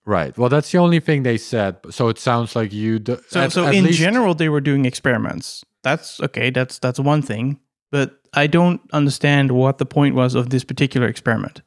Right. 0.05 0.35
Well, 0.37 0.49
that's 0.49 0.71
the 0.71 0.77
only 0.79 0.99
thing 0.99 1.23
they 1.23 1.37
said. 1.37 1.77
So 1.91 2.07
it 2.09 2.17
sounds 2.17 2.55
like 2.55 2.73
you. 2.73 2.99
Do, 2.99 3.19
So, 3.29 3.41
at- 3.41 3.51
so 3.51 3.65
at 3.67 3.75
in 3.75 3.83
least- 3.85 3.99
general, 3.99 4.33
they 4.33 4.49
were 4.49 4.61
doing 4.61 4.85
experiments. 4.85 5.63
That's 5.83 6.19
okay. 6.21 6.49
That's 6.49 6.79
that's 6.79 6.99
one 6.99 7.21
thing. 7.21 7.59
But 7.91 8.19
I 8.33 8.47
don't 8.47 8.81
understand 8.93 9.51
what 9.51 9.77
the 9.77 9.85
point 9.85 10.15
was 10.15 10.35
of 10.35 10.49
this 10.49 10.63
particular 10.63 11.07
experiment. 11.07 11.61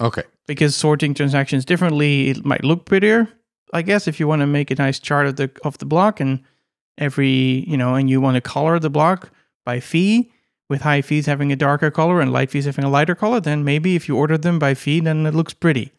Okay. 0.00 0.22
because 0.48 0.74
sorting 0.74 1.14
transactions 1.14 1.64
differently 1.64 2.28
it 2.28 2.44
might 2.44 2.64
look 2.64 2.84
prettier 2.84 3.28
i 3.72 3.80
guess 3.80 4.08
if 4.08 4.18
you 4.18 4.26
want 4.26 4.40
to 4.40 4.46
make 4.46 4.72
a 4.72 4.74
nice 4.74 4.98
chart 4.98 5.24
of 5.26 5.36
the 5.36 5.48
of 5.62 5.78
the 5.78 5.86
block 5.86 6.18
and 6.20 6.42
every 6.98 7.64
you 7.68 7.76
know 7.76 7.94
and 7.94 8.10
you 8.10 8.20
want 8.20 8.34
to 8.34 8.40
color 8.40 8.80
the 8.80 8.90
block 8.90 9.30
by 9.64 9.78
fee 9.78 10.32
with 10.68 10.80
high 10.82 11.00
fees 11.00 11.26
having 11.26 11.52
a 11.52 11.56
darker 11.56 11.92
color 11.92 12.20
and 12.20 12.32
light 12.32 12.50
fees 12.50 12.64
having 12.64 12.84
a 12.84 12.90
lighter 12.90 13.14
color 13.14 13.38
then 13.38 13.62
maybe 13.62 13.94
if 13.94 14.08
you 14.08 14.16
order 14.16 14.36
them 14.36 14.58
by 14.58 14.74
fee 14.74 14.98
then 14.98 15.24
it 15.26 15.32
looks 15.34 15.54
pretty 15.54 15.92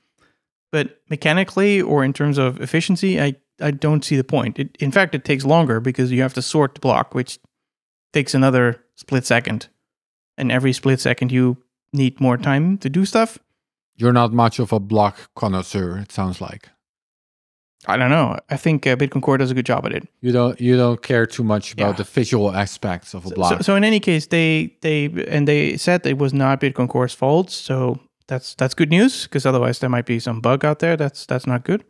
but 0.76 0.88
mechanically 1.10 1.74
or 1.92 2.04
in 2.08 2.14
terms 2.20 2.38
of 2.46 2.60
efficiency 2.68 3.12
i 3.26 3.30
i 3.68 3.72
don't 3.86 4.04
see 4.10 4.18
the 4.22 4.30
point 4.36 4.60
it, 4.64 4.70
in 4.88 4.92
fact 4.98 5.16
it 5.16 5.24
takes 5.30 5.46
longer 5.56 5.80
because 5.90 6.12
you 6.12 6.22
have 6.26 6.34
to 6.40 6.42
sort 6.42 6.74
the 6.76 6.82
block 6.88 7.16
which 7.20 7.40
takes 8.18 8.34
another 8.36 8.66
split 8.96 9.26
second 9.26 9.68
and 10.38 10.52
every 10.52 10.74
split 10.74 11.00
second 11.00 11.32
you 11.32 11.46
need 11.94 12.20
more 12.20 12.38
time 12.38 12.78
to 12.78 12.90
do 12.90 13.06
stuff 13.06 13.38
You're 14.02 14.14
not 14.22 14.34
much 14.34 14.60
of 14.60 14.74
a 14.74 14.80
block 14.80 15.16
connoisseur. 15.42 15.98
It 16.04 16.12
sounds 16.12 16.40
like 16.42 16.64
I 17.88 17.98
don't 17.98 18.10
know. 18.10 18.38
I 18.50 18.58
think 18.58 18.88
uh, 18.88 18.96
Bitcoin 18.96 19.22
Core 19.22 19.38
does 19.38 19.52
a 19.52 19.54
good 19.54 19.66
job 19.68 19.86
at 19.86 19.94
it. 19.98 20.04
you 20.22 20.32
don't 20.32 20.60
you 20.60 20.76
don't 20.84 21.02
care 21.10 21.26
too 21.28 21.44
much 21.44 21.74
about 21.74 21.92
Yeah. 21.94 21.98
the 22.04 22.04
visual 22.20 22.50
aspects 22.64 23.14
of 23.14 23.26
a 23.26 23.30
block. 23.30 23.52
So, 23.52 23.62
so 23.62 23.76
in 23.76 23.84
any 23.84 24.00
case, 24.00 24.28
they 24.28 24.76
they 24.82 25.00
and 25.36 25.48
they 25.48 25.78
said 25.78 26.06
it 26.06 26.18
was 26.18 26.34
not 26.34 26.62
Bitcoin 26.62 26.90
Core's 26.90 27.14
fault. 27.16 27.52
So 27.52 28.00
that's 28.28 28.56
that's 28.56 28.74
good 28.74 28.90
news 28.90 29.24
because 29.24 29.46
otherwise 29.46 29.80
there 29.80 29.90
might 29.90 30.06
be 30.06 30.20
some 30.20 30.42
bug 30.42 30.66
out 30.66 30.80
there. 30.80 30.98
That's 30.98 31.26
that's 31.26 31.46
not 31.48 31.64
good. 31.64 31.84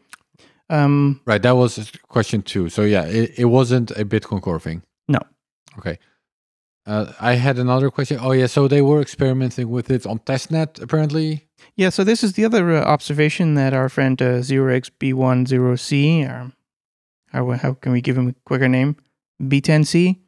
Um, 0.69 1.21
right. 1.25 1.41
That 1.41 1.55
was 1.55 1.91
question 2.07 2.41
two. 2.41 2.69
So 2.69 2.81
yeah, 2.81 3.05
it, 3.05 3.37
it 3.37 3.45
wasn't 3.45 3.91
a 3.91 4.03
Bitcoin 4.05 4.41
Core 4.41 4.59
thing. 4.59 4.81
No. 5.07 5.19
Okay. 5.77 5.99
Uh, 6.87 7.11
I 7.19 7.33
had 7.33 7.57
another 7.57 7.89
question. 7.89 8.19
Oh 8.21 8.31
yeah, 8.31 8.47
so 8.47 8.67
they 8.67 8.81
were 8.81 9.01
experimenting 9.01 9.69
with 9.69 9.89
it 9.89 10.05
on 10.05 10.19
testnet 10.19 10.81
apparently. 10.81 11.47
yeah. 11.75 11.89
So 11.89 12.03
this 12.03 12.23
is 12.23 12.33
the 12.33 12.45
other 12.45 12.75
uh, 12.75 12.83
observation 12.83 13.55
that 13.55 13.73
our 13.73 13.89
friend 13.89 14.21
uh, 14.21 14.41
zero 14.41 14.73
x 14.73 14.89
b 14.89 15.13
one 15.13 15.45
zero 15.45 15.75
c. 15.75 16.23
Or 16.23 16.51
how 17.31 17.51
how 17.51 17.73
can 17.73 17.91
we 17.91 18.01
give 18.01 18.17
him 18.17 18.29
a 18.29 18.35
quicker 18.45 18.67
name? 18.67 18.97
B 19.47 19.61
ten 19.61 19.83
c. 19.83 20.19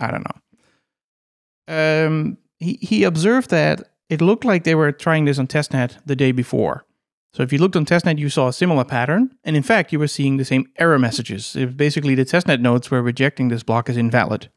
I 0.00 0.10
don't 0.10 0.24
know. 0.24 2.06
Um, 2.06 2.38
he 2.58 2.78
he 2.80 3.04
observed 3.04 3.50
that 3.50 3.90
it 4.08 4.20
looked 4.20 4.44
like 4.44 4.64
they 4.64 4.74
were 4.74 4.92
trying 4.92 5.24
this 5.24 5.38
on 5.38 5.46
testnet 5.46 5.96
the 6.04 6.16
day 6.16 6.32
before. 6.32 6.84
So 7.32 7.42
if 7.42 7.52
you 7.52 7.58
looked 7.58 7.76
on 7.76 7.84
testnet, 7.84 8.18
you 8.18 8.30
saw 8.30 8.48
a 8.48 8.52
similar 8.52 8.84
pattern, 8.84 9.36
and 9.44 9.56
in 9.56 9.62
fact, 9.62 9.92
you 9.92 9.98
were 9.98 10.08
seeing 10.08 10.36
the 10.36 10.44
same 10.44 10.66
error 10.78 10.98
messages. 10.98 11.54
It 11.54 11.76
basically, 11.76 12.14
the 12.14 12.24
testnet 12.24 12.60
nodes 12.60 12.90
were 12.90 13.02
rejecting 13.02 13.48
this 13.48 13.62
block 13.62 13.90
as 13.90 13.96
invalid, 13.96 14.48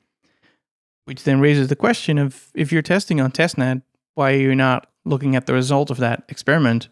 which 1.05 1.23
then 1.23 1.41
raises 1.41 1.67
the 1.67 1.75
question 1.75 2.17
of 2.17 2.51
if 2.53 2.71
you're 2.71 2.81
testing 2.81 3.19
on 3.19 3.31
testnet, 3.31 3.81
why 4.15 4.33
are 4.33 4.37
you 4.37 4.55
not 4.55 4.89
looking 5.03 5.35
at 5.35 5.45
the 5.45 5.53
result 5.53 5.89
of 5.89 5.97
that 5.97 6.23
experiment 6.29 6.87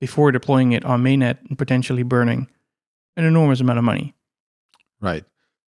before 0.00 0.30
deploying 0.30 0.72
it 0.72 0.84
on 0.84 1.02
mainnet 1.02 1.38
and 1.48 1.58
potentially 1.58 2.02
burning 2.02 2.48
an 3.16 3.24
enormous 3.24 3.60
amount 3.60 3.78
of 3.78 3.84
money? 3.84 4.14
Right. 5.00 5.24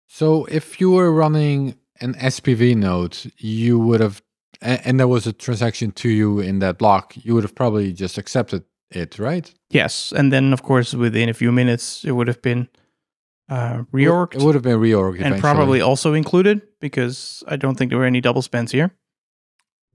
So 0.07 0.45
if 0.45 0.81
you 0.81 0.89
were 0.91 1.11
running 1.11 1.77
an 2.01 2.15
SPV 2.15 2.75
node, 2.75 3.17
you 3.37 3.77
would 3.77 3.99
have, 3.99 4.21
a- 4.61 4.87
and 4.87 4.99
there 4.99 5.07
was 5.07 5.27
a 5.27 5.33
transaction 5.33 5.91
to 5.91 6.09
you 6.09 6.39
in 6.39 6.59
that 6.59 6.77
block, 6.77 7.13
you 7.15 7.33
would 7.33 7.43
have 7.43 7.55
probably 7.55 7.93
just 7.93 8.17
accepted 8.17 8.63
it, 8.91 9.19
right? 9.19 9.53
Yes, 9.69 10.11
and 10.11 10.31
then 10.33 10.53
of 10.53 10.61
course 10.63 10.93
within 10.93 11.29
a 11.29 11.33
few 11.33 11.51
minutes 11.51 12.03
it 12.05 12.11
would 12.11 12.27
have 12.27 12.41
been 12.41 12.67
uh, 13.49 13.83
reorged. 13.93 14.35
It 14.35 14.41
would 14.41 14.55
have 14.55 14.63
been 14.63 14.79
reorged 14.79 15.17
and 15.17 15.27
eventually. 15.27 15.41
probably 15.41 15.81
also 15.81 16.13
included 16.13 16.61
because 16.79 17.43
I 17.47 17.55
don't 17.57 17.75
think 17.77 17.89
there 17.91 17.99
were 17.99 18.05
any 18.07 18.21
double 18.21 18.41
spends 18.41 18.71
here. 18.71 18.91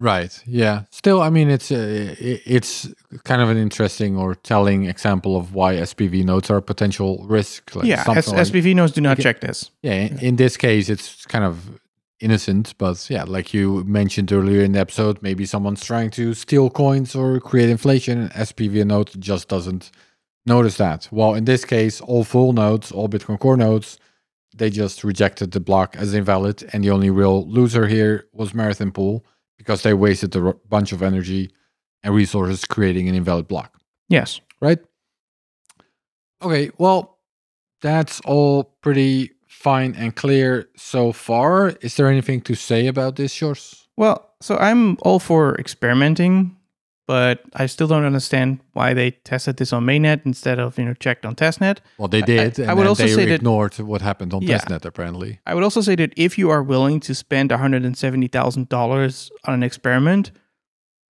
Right. 0.01 0.43
Yeah. 0.45 0.83
Still, 0.91 1.23
I 1.23 1.31
mean, 1.31 1.49
it's 1.51 1.71
uh, 1.71 2.17
it's 2.19 2.89
kind 3.23 3.41
of 3.41 3.49
an 3.49 3.57
interesting 3.57 4.17
or 4.17 4.35
telling 4.35 4.87
example 4.87 5.37
of 5.37 5.55
why 5.55 5.77
SPV 5.77 6.25
nodes 6.25 6.51
are 6.51 6.57
a 6.57 6.63
potential 6.63 7.25
risk. 7.29 7.75
Like 7.77 7.87
yeah, 7.87 8.05
S- 8.09 8.29
like- 8.29 8.41
SPV 8.47 8.75
nodes 8.75 8.93
do 8.93 9.01
not 9.01 9.19
check 9.21 9.41
this. 9.41 9.71
yeah. 9.83 9.93
In, 9.93 10.19
in 10.19 10.37
this 10.37 10.57
case, 10.57 10.89
it's 10.89 11.25
kind 11.27 11.45
of 11.45 11.81
innocent, 12.25 12.75
but 12.79 13.09
yeah, 13.11 13.25
like 13.25 13.53
you 13.55 13.85
mentioned 13.85 14.33
earlier 14.33 14.63
in 14.63 14.73
the 14.73 14.81
episode, 14.81 15.21
maybe 15.23 15.45
someone's 15.47 15.85
trying 15.85 16.11
to 16.11 16.35
steal 16.35 16.71
coins 16.71 17.15
or 17.15 17.39
create 17.41 17.69
inflation, 17.71 18.19
and 18.23 18.31
SPV 18.33 18.85
node 18.87 19.11
just 19.21 19.49
doesn't 19.49 19.91
notice 20.47 20.77
that. 20.79 21.09
Well, 21.13 21.35
in 21.35 21.45
this 21.45 21.65
case, 21.65 22.01
all 22.01 22.25
full 22.25 22.53
nodes, 22.53 22.91
all 22.91 23.09
Bitcoin 23.09 23.39
Core 23.39 23.57
nodes, 23.57 23.99
they 24.57 24.71
just 24.71 25.05
rejected 25.05 25.51
the 25.53 25.61
block 25.61 25.97
as 25.97 26.15
invalid, 26.15 26.69
and 26.73 26.83
the 26.83 26.91
only 26.91 27.11
real 27.11 27.47
loser 27.49 27.87
here 27.87 28.27
was 28.33 28.55
Marathon 28.55 28.91
Pool 28.93 29.25
because 29.59 29.83
they 29.83 29.95
wasted 29.95 30.35
a 30.37 30.55
bunch 30.69 30.93
of 30.93 31.03
energy 31.03 31.51
and 32.03 32.15
resources 32.15 32.65
creating 32.65 33.09
an 33.09 33.15
invalid 33.15 33.47
block, 33.49 33.79
Yes. 34.09 34.41
right? 34.61 34.79
Okay, 36.43 36.71
well, 36.79 37.19
that's 37.81 38.21
all 38.25 38.65
pretty 38.83 39.31
fine 39.65 39.95
and 39.97 40.15
clear 40.15 40.69
so 40.77 41.13
far. 41.13 41.69
Is 41.81 41.95
there 41.97 42.09
anything 42.09 42.43
to 42.43 42.55
say 42.55 42.87
about 42.89 43.17
this, 43.17 43.33
Sjors? 43.35 43.87
Well, 43.97 44.17
so 44.41 44.57
I'm 44.59 44.97
all 45.03 45.19
for 45.19 45.55
experimenting 45.59 46.57
but 47.07 47.41
I 47.63 47.67
still 47.67 47.87
don't 47.87 48.07
understand 48.07 48.61
why 48.73 48.95
they 48.95 49.11
tested 49.11 49.57
this 49.59 49.73
on 49.75 49.85
mainnet 49.85 50.21
instead 50.25 50.59
of 50.59 50.79
you 50.79 50.85
know 50.87 50.95
checked 50.95 51.27
on 51.27 51.35
testnet. 51.35 51.79
Well, 51.99 52.09
they 52.09 52.23
did, 52.23 52.59
I 52.59 52.63
and 52.65 52.77
would 52.79 52.85
then 52.85 52.89
also 52.89 53.03
they 53.07 53.13
say 53.15 53.27
that- 53.27 53.35
ignored 53.35 53.79
what 53.79 54.01
happened 54.03 54.33
on 54.33 54.41
Yeah. 54.43 54.57
testnet. 54.59 54.85
Apparently, 54.87 55.39
I 55.45 55.53
would 55.55 55.63
also 55.65 55.83
say 55.83 55.97
that 55.97 56.13
if 56.17 56.39
you 56.39 56.49
are 56.51 56.63
willing 56.63 57.01
to 57.01 57.15
spend 57.15 57.51
one 57.51 57.61
hundred 57.61 57.85
and 57.85 57.95
seventy 57.97 58.29
thousand 58.29 58.69
dollars 58.71 59.31
on 59.47 59.53
an 59.55 59.63
experiment, 59.63 60.33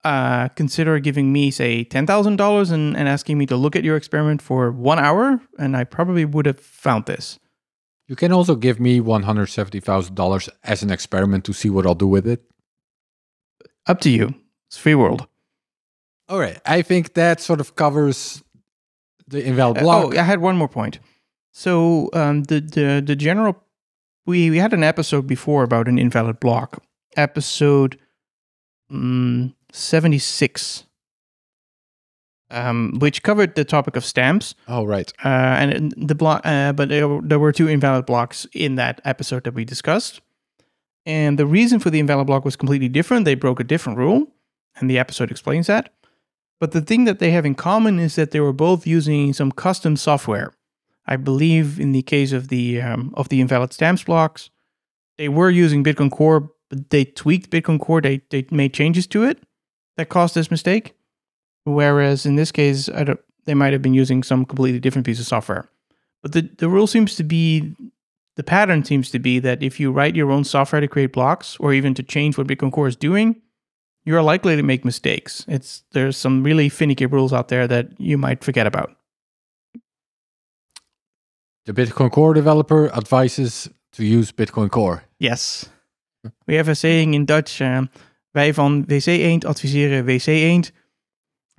uh, 0.05 0.49
consider 0.57 0.99
giving 0.99 1.33
me 1.33 1.51
say 1.53 1.85
ten 1.85 2.07
thousand 2.07 2.37
dollars 2.37 2.73
and 2.73 2.97
and 2.97 3.09
asking 3.09 3.39
me 3.39 3.47
to 3.47 3.57
look 3.57 3.77
at 3.77 3.85
your 3.85 3.97
experiment 3.97 4.43
for 4.43 4.73
one 4.73 4.99
hour, 4.99 5.41
and 5.61 5.77
I 5.77 5.85
probably 5.85 6.25
would 6.25 6.47
have 6.47 6.59
found 6.59 7.07
this. 7.07 7.39
You 8.09 8.17
can 8.17 8.33
also 8.33 8.55
give 8.55 8.79
me 8.81 9.01
one 9.01 9.23
hundred 9.23 9.47
seventy 9.47 9.81
thousand 9.81 10.15
dollars 10.15 10.49
as 10.63 10.83
an 10.83 10.91
experiment 10.91 11.45
to 11.45 11.53
see 11.53 11.71
what 11.71 11.87
I'll 11.87 11.95
do 11.95 12.07
with 12.09 12.27
it. 12.27 12.43
Up 13.87 14.01
to 14.01 14.11
you. 14.11 14.35
It's 14.69 14.79
free 14.79 14.95
world. 14.95 15.27
All 16.29 16.39
right, 16.39 16.59
I 16.65 16.83
think 16.83 17.15
that 17.15 17.41
sort 17.41 17.61
of 17.61 17.77
covers 17.77 18.43
the 19.29 19.45
invalid 19.45 19.79
Uh, 19.79 19.83
block. 19.83 20.05
oh, 20.07 20.19
I 20.19 20.23
had 20.23 20.41
one 20.41 20.57
more 20.57 20.69
point. 20.69 20.99
So 21.53 22.09
um, 22.15 22.45
the 22.45 22.61
the 22.61 23.03
the 23.05 23.17
general 23.17 23.63
we 24.27 24.51
we 24.51 24.59
had 24.59 24.73
an 24.73 24.83
episode 24.83 25.27
before 25.27 25.63
about 25.65 25.87
an 25.89 25.99
invalid 25.99 26.41
block. 26.41 26.83
Episode 27.17 27.99
um, 28.91 29.55
seventy 29.73 30.19
six. 30.19 30.85
Um, 32.55 32.99
which 33.01 33.23
covered 33.23 33.55
the 33.57 33.65
topic 33.65 33.97
of 33.97 34.05
stamps, 34.05 34.55
Oh, 34.69 34.85
right. 34.85 35.13
uh, 35.25 35.29
and 35.29 35.93
the 35.97 36.15
block, 36.15 36.41
uh, 36.45 36.73
but 36.73 36.89
there 36.89 37.09
were, 37.09 37.21
there 37.21 37.39
were 37.41 37.51
two 37.53 37.69
invalid 37.69 38.07
blocks 38.07 38.47
in 38.53 38.77
that 38.77 39.01
episode 39.05 39.43
that 39.45 39.55
we 39.55 39.65
discussed, 39.65 40.21
and 41.05 41.39
the 41.39 41.47
reason 41.47 41.81
for 41.81 41.91
the 41.91 41.99
invalid 41.99 42.27
block 42.29 42.45
was 42.45 42.57
completely 42.57 42.89
different. 42.89 43.25
They 43.25 43.35
broke 43.35 43.59
a 43.61 43.65
different 43.65 43.99
rule, 43.99 44.29
and 44.77 44.89
the 44.89 44.99
episode 44.99 45.31
explains 45.31 45.67
that. 45.67 45.93
But 46.61 46.71
the 46.73 46.81
thing 46.81 47.05
that 47.07 47.19
they 47.19 47.33
have 47.33 47.45
in 47.45 47.55
common 47.57 47.99
is 47.99 48.15
that 48.15 48.31
they 48.31 48.41
were 48.41 48.53
both 48.53 48.87
using 48.87 49.33
some 49.33 49.51
custom 49.51 49.97
software. 49.97 50.53
I 51.07 51.17
believe 51.17 51.79
in 51.81 51.93
the 51.93 52.03
case 52.03 52.33
of 52.33 52.49
the 52.49 52.81
um, 52.81 53.13
of 53.17 53.29
the 53.29 53.41
invalid 53.41 53.73
stamps 53.73 54.05
blocks, 54.05 54.51
they 55.19 55.29
were 55.29 55.51
using 55.51 55.83
Bitcoin 55.85 56.11
Core, 56.11 56.51
but 56.71 56.91
they 56.91 57.05
tweaked 57.05 57.51
Bitcoin 57.51 57.79
Core. 57.81 58.01
They 58.01 58.23
they 58.31 58.47
made 58.51 58.73
changes 58.73 59.07
to 59.09 59.25
it 59.25 59.43
that 59.97 60.09
caused 60.09 60.35
this 60.35 60.51
mistake. 60.51 60.95
Whereas 61.65 62.27
in 62.27 62.37
this 62.37 62.53
case, 62.53 62.89
I 62.89 63.05
don't, 63.05 63.21
they 63.45 63.55
might 63.55 63.73
have 63.73 63.83
been 63.83 63.95
using 63.95 64.23
some 64.23 64.45
completely 64.45 64.81
different 64.81 65.07
piece 65.07 65.21
of 65.21 65.27
software. 65.27 65.69
But 66.23 66.33
the 66.33 66.49
the 66.59 66.69
rule 66.69 66.87
seems 66.87 67.17
to 67.17 67.25
be 67.25 67.75
the 68.37 68.43
pattern 68.43 68.85
seems 68.85 69.11
to 69.11 69.19
be 69.19 69.41
that 69.41 69.63
if 69.63 69.79
you 69.79 69.93
write 69.93 70.17
your 70.17 70.31
own 70.31 70.45
software 70.45 70.81
to 70.81 70.89
create 70.89 71.13
blocks 71.13 71.57
or 71.61 71.73
even 71.73 71.95
to 71.95 72.03
change 72.03 72.37
what 72.37 72.47
Bitcoin 72.47 72.73
Core 72.73 72.89
is 72.89 72.97
doing, 72.97 73.43
you 74.05 74.17
are 74.17 74.23
likely 74.23 74.57
to 74.57 74.63
make 74.63 74.85
mistakes. 74.85 75.45
It's 75.49 75.85
there's 75.93 76.17
some 76.17 76.43
really 76.43 76.69
finicky 76.69 77.07
rules 77.07 77.33
out 77.33 77.49
there 77.49 77.69
that 77.69 77.89
you 77.99 78.19
might 78.19 78.45
forget 78.45 78.67
about. 78.67 78.97
The 81.67 81.73
Bitcoin 81.73 82.11
Core 82.11 82.35
developer 82.35 82.91
advises 82.93 83.71
to 83.93 84.05
use 84.05 84.33
Bitcoin 84.33 84.71
Core. 84.71 85.05
Yes. 85.19 85.71
We 86.47 86.57
have 86.57 86.69
a 86.69 86.75
saying 86.75 87.15
in 87.15 87.27
Dutch. 87.27 87.61
Um, 87.61 87.91
wij 88.33 88.53
van 88.55 88.85
WC 88.87 89.07
Eend 89.07 89.45
adviseren 89.45 90.05
WC 90.05 90.27
Eend. 90.27 90.73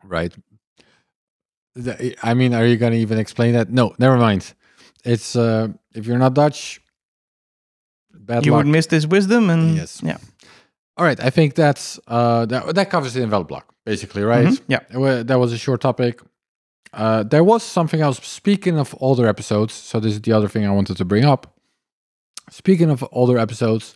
Right. 0.07 0.33
I 2.23 2.33
mean, 2.33 2.53
are 2.53 2.65
you 2.65 2.77
going 2.77 2.93
to 2.93 2.97
even 2.99 3.17
explain 3.17 3.53
that? 3.53 3.69
No, 3.69 3.93
never 3.99 4.17
mind. 4.17 4.53
It's 5.03 5.35
uh 5.35 5.67
if 5.93 6.05
you're 6.07 6.17
not 6.17 6.33
Dutch, 6.33 6.81
bad 8.13 8.45
you 8.45 8.51
luck. 8.51 8.59
would 8.63 8.71
miss 8.71 8.87
this 8.87 9.05
wisdom, 9.05 9.49
and 9.49 9.75
Yes. 9.75 10.01
yeah, 10.03 10.17
All 10.97 11.05
right, 11.05 11.19
I 11.19 11.29
think 11.29 11.53
that's 11.53 11.99
uh 12.07 12.45
that 12.47 12.73
that 12.75 12.89
covers 12.89 13.13
the 13.13 13.21
invalid 13.21 13.47
block 13.47 13.65
basically, 13.85 14.23
right? 14.23 14.47
Mhm. 14.47 14.61
yeah. 14.67 15.23
That 15.23 15.37
was 15.39 15.51
a 15.53 15.57
short 15.57 15.81
topic. 15.81 16.19
Uh, 16.93 17.23
there 17.23 17.43
was 17.43 17.61
something 17.61 17.99
else. 18.01 18.19
Speaking 18.25 18.79
of 18.79 18.95
older 18.99 19.27
episodes, 19.27 19.73
so 19.73 19.99
this 19.99 20.13
is 20.13 20.21
the 20.21 20.31
other 20.31 20.47
thing 20.47 20.65
I 20.65 20.71
wanted 20.71 20.97
to 20.97 21.05
bring 21.05 21.25
up. 21.25 21.53
Speaking 22.49 22.89
of 22.89 23.03
older 23.11 23.37
episodes, 23.37 23.93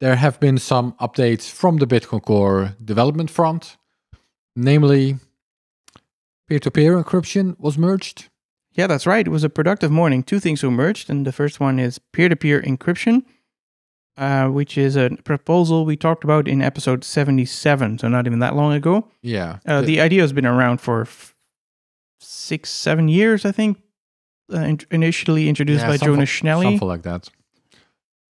there 0.00 0.16
have 0.16 0.40
been 0.40 0.56
some 0.58 0.92
updates 0.98 1.50
from 1.50 1.76
the 1.76 1.86
Bitcoin 1.86 2.22
Core 2.22 2.74
development 2.82 3.30
front. 3.30 3.76
Namely, 4.56 5.18
peer-to-peer 6.48 7.02
encryption 7.02 7.54
was 7.58 7.76
merged. 7.78 8.28
Yeah, 8.72 8.86
that's 8.86 9.06
right. 9.06 9.26
It 9.26 9.30
was 9.30 9.44
a 9.44 9.50
productive 9.50 9.90
morning. 9.90 10.22
Two 10.22 10.40
things 10.40 10.62
were 10.62 10.70
merged, 10.70 11.10
and 11.10 11.26
the 11.26 11.32
first 11.32 11.60
one 11.60 11.78
is 11.78 11.98
peer-to-peer 12.12 12.62
encryption, 12.62 13.24
uh, 14.16 14.48
which 14.48 14.78
is 14.78 14.96
a 14.96 15.10
proposal 15.24 15.84
we 15.84 15.96
talked 15.96 16.24
about 16.24 16.46
in 16.48 16.62
episode 16.62 17.04
seventy-seven, 17.04 17.98
so 17.98 18.08
not 18.08 18.26
even 18.26 18.38
that 18.38 18.54
long 18.56 18.72
ago. 18.72 19.08
Yeah. 19.22 19.58
Uh, 19.66 19.80
the 19.82 20.00
idea 20.00 20.20
has 20.22 20.32
been 20.32 20.46
around 20.46 20.80
for 20.80 21.02
f- 21.02 21.34
six, 22.20 22.70
seven 22.70 23.08
years, 23.08 23.44
I 23.44 23.52
think. 23.52 23.78
Uh, 24.52 24.60
in- 24.60 24.80
initially 24.90 25.48
introduced 25.48 25.82
Yeah, 25.82 25.88
by 25.90 25.96
Jonas 25.98 26.30
Schnelli. 26.30 26.62
Something 26.62 26.88
like 26.88 27.02
that. 27.02 27.28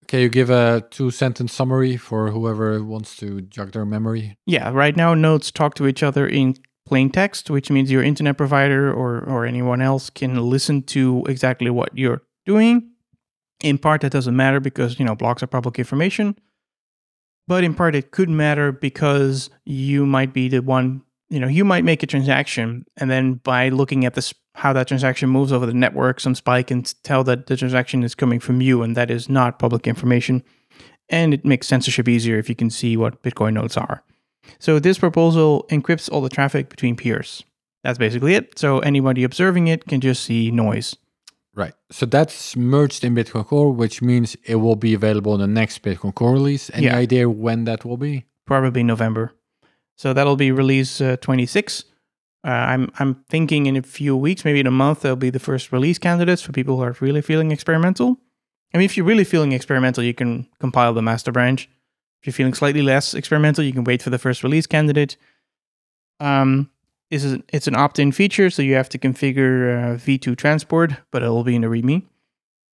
Can 0.09 0.21
you 0.21 0.29
give 0.31 0.49
a 0.51 0.85
two 0.91 1.11
sentence 1.11 1.53
summary 1.53 1.97
for 1.99 2.31
whoever 2.31 2.83
wants 2.83 3.15
to 3.19 3.43
jog 3.43 3.73
their 3.73 3.85
memory? 3.85 4.37
Yeah, 4.47 4.71
right 4.71 4.97
now 4.97 5.13
nodes 5.15 5.53
talk 5.53 5.75
to 5.75 5.87
each 5.87 6.03
other 6.03 6.27
in 6.27 6.57
plain 6.89 7.11
text, 7.11 7.51
which 7.51 7.71
means 7.71 7.91
your 7.91 8.03
internet 8.03 8.37
provider 8.37 8.93
or, 8.93 9.21
or 9.25 9.45
anyone 9.45 9.81
else 9.81 10.11
can 10.11 10.37
listen 10.37 10.83
to 10.83 11.25
exactly 11.29 11.71
what 11.71 11.97
you're 11.97 12.23
doing. 12.47 12.91
In 13.61 13.79
part, 13.79 14.01
that 14.01 14.13
doesn't 14.13 14.37
matter 14.37 14.61
because, 14.61 14.99
you 14.99 15.05
know, 15.05 15.15
blocks 15.15 15.43
are 15.43 15.47
public 15.47 15.79
information. 15.79 16.37
But 17.47 17.65
in 17.65 17.75
part, 17.75 17.95
it 17.95 18.11
could 18.11 18.29
matter 18.29 18.73
because 18.73 19.51
you 19.65 20.07
might 20.07 20.33
be 20.33 20.49
the 20.49 20.61
one, 20.61 21.03
you 21.31 21.41
know, 21.41 21.49
you 21.49 21.65
might 21.65 21.85
make 21.85 22.03
a 22.03 22.07
transaction 22.07 22.85
and 22.97 23.11
then 23.11 23.35
by 23.35 23.71
looking 23.71 24.05
at 24.05 24.15
this, 24.15 24.35
how 24.55 24.73
that 24.75 24.89
transaction 24.89 25.29
moves 25.29 25.53
over 25.53 25.67
the 25.67 25.75
network, 25.75 26.21
some 26.21 26.35
spy 26.35 26.63
can 26.63 26.83
tell 27.03 27.25
that 27.25 27.47
the 27.47 27.57
transaction 27.57 28.03
is 28.03 28.15
coming 28.15 28.39
from 28.39 28.61
you 28.61 28.83
and 28.83 28.97
that 28.97 29.11
is 29.11 29.29
not 29.29 29.59
public 29.59 29.87
information. 29.87 30.43
And 31.09 31.33
it 31.33 31.45
makes 31.45 31.67
censorship 31.67 32.07
easier 32.07 32.39
if 32.39 32.49
you 32.49 32.55
can 32.55 32.71
see 32.71 32.97
what 32.97 33.23
Bitcoin 33.23 33.55
nodes 33.55 33.77
are. 33.77 34.05
So 34.59 34.79
this 34.79 34.99
proposal 34.99 35.67
encrypts 35.71 36.11
all 36.11 36.21
the 36.21 36.29
traffic 36.29 36.69
between 36.69 36.97
peers. 36.97 37.45
That's 37.85 37.99
basically 37.99 38.35
it. 38.35 38.59
So 38.59 38.81
anybody 38.81 39.25
observing 39.25 39.69
it 39.69 39.87
can 39.87 40.01
just 40.01 40.25
see 40.25 40.51
noise. 40.51 40.97
Right. 41.55 41.75
So 41.91 42.07
that's 42.07 42.57
merged 42.57 43.03
in 43.05 43.15
Bitcoin 43.15 43.47
Core, 43.47 43.73
which 43.73 44.01
means 44.03 44.37
it 44.45 44.57
will 44.57 44.77
be 44.77 44.95
available 44.95 45.35
in 45.35 45.41
the 45.41 45.47
next 45.47 45.83
Bitcoin 45.83 46.15
Core 46.15 46.33
release. 46.33 46.71
Any 46.73 46.87
Yeah. 46.87 46.97
idea 46.97 47.29
when 47.29 47.65
that 47.65 47.85
will 47.85 47.97
be? 47.97 48.25
Probably 48.47 48.83
November. 48.83 49.33
So 49.97 50.13
that'll 50.13 50.37
be 50.37 50.53
release 50.53 51.01
uh, 51.01 51.17
26. 51.21 51.85
Uh, 52.47 52.51
I'm 52.51 52.93
I'm 53.01 53.25
thinking 53.29 53.67
in 53.67 53.77
a 53.77 53.83
few 53.83 54.17
weeks, 54.17 54.45
maybe 54.45 54.61
in 54.61 54.67
a 54.69 54.71
month, 54.71 55.01
there'll 55.01 55.17
be 55.17 55.31
the 55.31 55.41
first 55.41 55.73
release 55.73 55.99
candidates 55.99 56.41
for 56.43 56.53
people 56.53 56.77
who 56.77 56.83
are 56.83 56.97
really 57.01 57.21
feeling 57.23 57.51
experimental. 57.51 58.17
I 58.73 58.79
mean, 58.79 58.85
if 58.85 58.97
you're 58.97 59.07
really 59.07 59.25
feeling 59.25 59.51
experimental, 59.53 60.05
you 60.05 60.15
can 60.15 60.47
compile 60.61 60.95
the 60.95 61.03
master 61.03 61.33
branch. 61.33 61.69
If 62.21 62.27
you're 62.27 62.33
feeling 62.33 62.55
slightly 62.55 62.83
less 62.83 63.15
experimental, 63.15 63.65
you 63.65 63.73
can 63.73 63.85
wait 63.85 64.03
for 64.03 64.11
the 64.11 64.19
first 64.19 64.43
release 64.43 64.67
candidate. 64.67 65.17
Um, 66.21 66.71
this 67.11 67.25
is 67.25 67.39
it's 67.53 67.67
an 67.67 67.77
opt-in 67.77 68.13
feature, 68.13 68.51
so 68.51 68.63
you 68.63 68.75
have 68.75 68.89
to 68.91 68.99
configure 68.99 69.95
uh, 69.95 69.97
V2 69.97 70.37
transport, 70.37 70.93
but 71.11 71.23
it 71.23 71.29
will 71.29 71.45
be 71.45 71.55
in 71.55 71.63
the 71.63 71.69
README. 71.69 72.03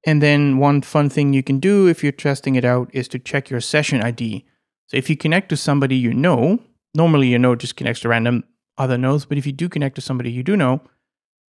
And 0.07 0.23
then 0.23 0.59
one 0.59 0.83
fun 0.83 1.09
thing 1.09 1.33
you 1.33 1.43
can 1.43 1.61
do 1.61 1.87
if 1.87 2.03
you're 2.03 2.13
testing 2.13 2.57
it 2.57 2.65
out 2.65 2.91
is 2.93 3.09
to 3.09 3.19
check 3.19 3.49
your 3.49 3.61
session 3.61 4.03
ID. 4.03 4.45
So 4.87 4.97
if 4.97 5.09
you 5.09 5.17
connect 5.17 5.49
to 5.51 5.57
somebody 5.57 5.97
you 5.97 6.13
know, 6.13 6.59
normally 6.95 7.29
your 7.29 7.39
node 7.39 7.61
just 7.61 7.77
connects 7.77 8.01
to 8.01 8.09
random 8.09 8.45
other 8.77 8.99
nodes, 8.99 9.25
but 9.25 9.39
if 9.39 9.47
you 9.47 9.53
do 9.53 9.69
connect 9.69 9.95
to 9.95 10.01
somebody 10.01 10.31
you 10.31 10.43
do 10.43 10.57
know, 10.57 10.83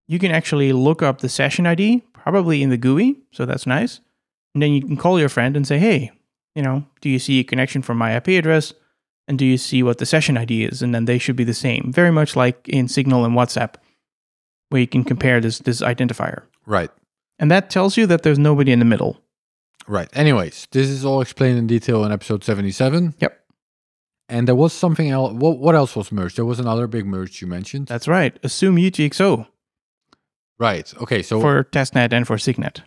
you 0.07 0.19
can 0.19 0.31
actually 0.31 0.73
look 0.73 1.01
up 1.01 1.19
the 1.19 1.29
session 1.29 1.65
ID, 1.65 2.03
probably 2.13 2.61
in 2.61 2.69
the 2.69 2.77
GUI, 2.77 3.21
so 3.31 3.45
that's 3.45 3.65
nice. 3.65 4.01
And 4.53 4.61
then 4.61 4.73
you 4.73 4.81
can 4.81 4.97
call 4.97 5.19
your 5.19 5.29
friend 5.29 5.55
and 5.55 5.65
say, 5.65 5.79
hey, 5.79 6.11
you 6.55 6.61
know, 6.61 6.85
do 7.01 7.09
you 7.09 7.19
see 7.19 7.39
a 7.39 7.43
connection 7.43 7.81
from 7.81 7.97
my 7.97 8.15
IP 8.15 8.29
address? 8.29 8.73
And 9.27 9.39
do 9.39 9.45
you 9.45 9.57
see 9.57 9.83
what 9.83 9.99
the 9.99 10.05
session 10.05 10.37
ID 10.37 10.65
is? 10.65 10.81
And 10.81 10.93
then 10.93 11.05
they 11.05 11.17
should 11.17 11.35
be 11.35 11.45
the 11.45 11.53
same. 11.53 11.91
Very 11.93 12.11
much 12.11 12.35
like 12.35 12.67
in 12.67 12.87
Signal 12.87 13.23
and 13.23 13.35
WhatsApp, 13.35 13.75
where 14.69 14.81
you 14.81 14.87
can 14.87 15.03
compare 15.03 15.39
this, 15.39 15.59
this 15.59 15.81
identifier. 15.81 16.43
Right. 16.65 16.91
And 17.39 17.49
that 17.49 17.69
tells 17.69 17.95
you 17.95 18.05
that 18.07 18.23
there's 18.23 18.39
nobody 18.39 18.71
in 18.71 18.79
the 18.79 18.85
middle. 18.85 19.21
Right. 19.87 20.09
Anyways, 20.13 20.67
this 20.71 20.87
is 20.87 21.05
all 21.05 21.21
explained 21.21 21.57
in 21.57 21.67
detail 21.67 22.03
in 22.03 22.11
episode 22.11 22.43
77. 22.43 23.15
Yep. 23.19 23.39
And 24.29 24.47
there 24.47 24.55
was 24.55 24.73
something 24.73 25.09
else. 25.09 25.33
What, 25.33 25.57
what 25.57 25.75
else 25.75 25.95
was 25.95 26.11
merged? 26.11 26.37
There 26.37 26.45
was 26.45 26.59
another 26.59 26.87
big 26.87 27.05
merge 27.05 27.41
you 27.41 27.47
mentioned. 27.47 27.87
That's 27.87 28.07
right. 28.07 28.37
Assume 28.43 28.75
UTXO 28.75 29.47
right. 30.63 30.93
Okay. 31.01 31.21
So 31.21 31.39
for 31.41 31.65
testnet 31.65 32.13
and 32.13 32.25
for 32.25 32.37
Signet. 32.37 32.81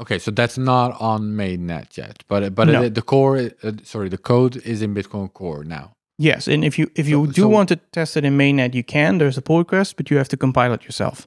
Okay. 0.00 0.18
So 0.18 0.30
that's 0.30 0.58
not 0.58 1.00
on 1.00 1.20
mainnet 1.36 1.96
yet, 1.96 2.22
but 2.28 2.54
but 2.54 2.68
No. 2.68 2.88
the 2.88 3.02
core, 3.02 3.50
uh, 3.62 3.72
sorry, 3.84 4.08
the 4.08 4.18
code 4.18 4.56
is 4.64 4.82
in 4.82 4.94
Bitcoin 4.94 5.32
Core 5.32 5.64
now. 5.64 5.92
Yes, 6.18 6.48
and 6.48 6.64
if 6.64 6.78
you 6.78 6.90
if 6.94 7.06
you 7.08 7.26
So- 7.26 7.32
do 7.32 7.42
so- 7.42 7.48
want 7.48 7.68
to 7.68 7.76
test 7.92 8.16
it 8.16 8.24
in 8.24 8.36
mainnet, 8.38 8.74
you 8.74 8.82
can. 8.84 9.18
There's 9.18 9.36
a 9.38 9.42
pull 9.42 9.58
request, 9.58 9.96
but 9.96 10.10
you 10.10 10.16
have 10.18 10.28
to 10.28 10.36
compile 10.36 10.72
it 10.72 10.84
yourself. 10.84 11.26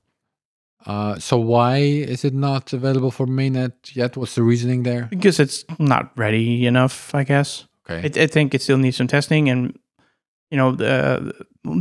Uh, 0.86 1.19
so 1.19 1.38
why 1.38 1.77
is 2.13 2.23
it 2.23 2.34
not 2.34 2.71
available 2.73 3.12
for 3.12 3.27
mainnet 3.27 3.73
yet? 3.95 4.15
What's 4.15 4.36
the 4.36 4.43
reasoning 4.43 4.84
there? 4.84 5.08
because 5.10 5.39
it's 5.39 5.65
not 5.77 6.12
ready 6.17 6.65
enough, 6.65 7.13
I 7.13 7.23
guess. 7.25 7.67
Okay. 7.89 8.08
I, 8.19 8.23
I 8.23 8.27
think 8.27 8.53
it 8.53 8.62
still 8.62 8.77
needs 8.77 8.97
some 8.97 9.08
testing, 9.08 9.49
and 9.49 9.77
you 10.51 10.58
know, 10.58 10.71
the 10.75 11.34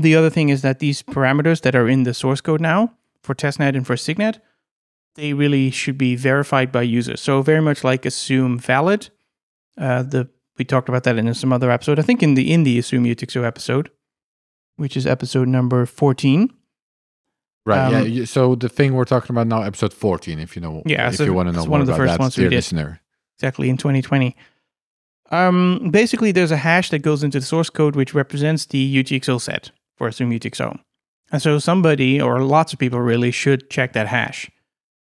the 0.03 0.17
other 0.17 0.31
thing 0.31 0.49
is 0.51 0.61
that 0.63 0.79
these 0.79 1.03
parameters 1.03 1.61
that 1.63 1.75
are 1.75 1.89
in 1.89 2.03
the 2.05 2.13
source 2.13 2.41
code 2.43 2.61
now 2.61 2.91
for 3.23 3.35
testnet 3.35 3.77
and 3.77 3.87
for 3.87 3.97
signet, 3.97 4.41
they 5.19 5.33
really 5.35 5.71
should 5.71 5.99
be 5.99 6.15
verified 6.17 6.71
by 6.73 6.83
users. 6.83 7.21
So 7.21 7.43
very 7.43 7.61
much 7.61 7.83
like 7.85 8.07
assume 8.07 8.59
valid. 8.59 9.11
Uh, 9.77 10.03
the 10.03 10.29
we 10.57 10.65
talked 10.65 10.89
about 10.89 11.05
that 11.05 11.17
in 11.19 11.33
some 11.35 11.53
other 11.53 11.71
episode. 11.71 11.99
I 11.99 12.03
think 12.03 12.23
in 12.23 12.35
the 12.35 12.53
in 12.53 12.65
the 12.65 12.79
assume 12.79 13.05
UTXO 13.05 13.45
episode, 13.45 13.91
which 14.77 14.97
is 14.97 15.07
episode 15.07 15.49
number 15.49 15.87
fourteen. 15.87 16.51
Right. 17.67 17.91
yeah. 17.91 17.99
Um, 18.01 18.09
you- 18.09 18.27
So 18.27 18.55
the 18.55 18.69
thing 18.69 18.95
we're 18.95 19.05
talking 19.05 19.35
about 19.35 19.47
now, 19.47 19.61
episode 19.63 19.93
14, 19.93 20.39
if 20.39 20.57
you 20.57 20.63
know, 20.63 20.83
Yeah, 20.87 21.09
if 21.09 21.17
so 21.17 21.25
you 21.25 21.35
want 21.35 21.49
to 21.51 21.53
know 21.53 21.65
one 21.65 21.83
of 21.83 21.87
the 21.87 21.95
first 21.95 22.13
that, 22.15 22.21
ones 22.21 22.39
we 22.39 22.45
did. 22.45 22.53
listener. 22.53 23.01
exactly 23.37 23.69
in 23.69 23.77
2020. 23.77 24.35
Um, 25.31 25.91
basically, 25.93 26.33
there's 26.33 26.51
a 26.51 26.57
hash 26.57 26.89
that 26.91 27.01
goes 27.01 27.23
into 27.23 27.39
the 27.41 27.45
source 27.47 27.69
code 27.69 27.95
which 27.95 28.15
represents 28.15 28.65
the 28.65 28.81
UTXO 29.03 29.39
set 29.39 29.71
for 29.97 30.09
Assume 30.09 30.31
UTXO. 30.31 30.79
And 31.31 31.43
so 31.43 31.59
somebody 31.59 32.19
or 32.21 32.41
lots 32.43 32.73
of 32.73 32.79
people 32.79 33.01
really 33.01 33.31
should 33.31 33.69
check 33.69 33.93
that 33.93 34.07
hash. 34.07 34.51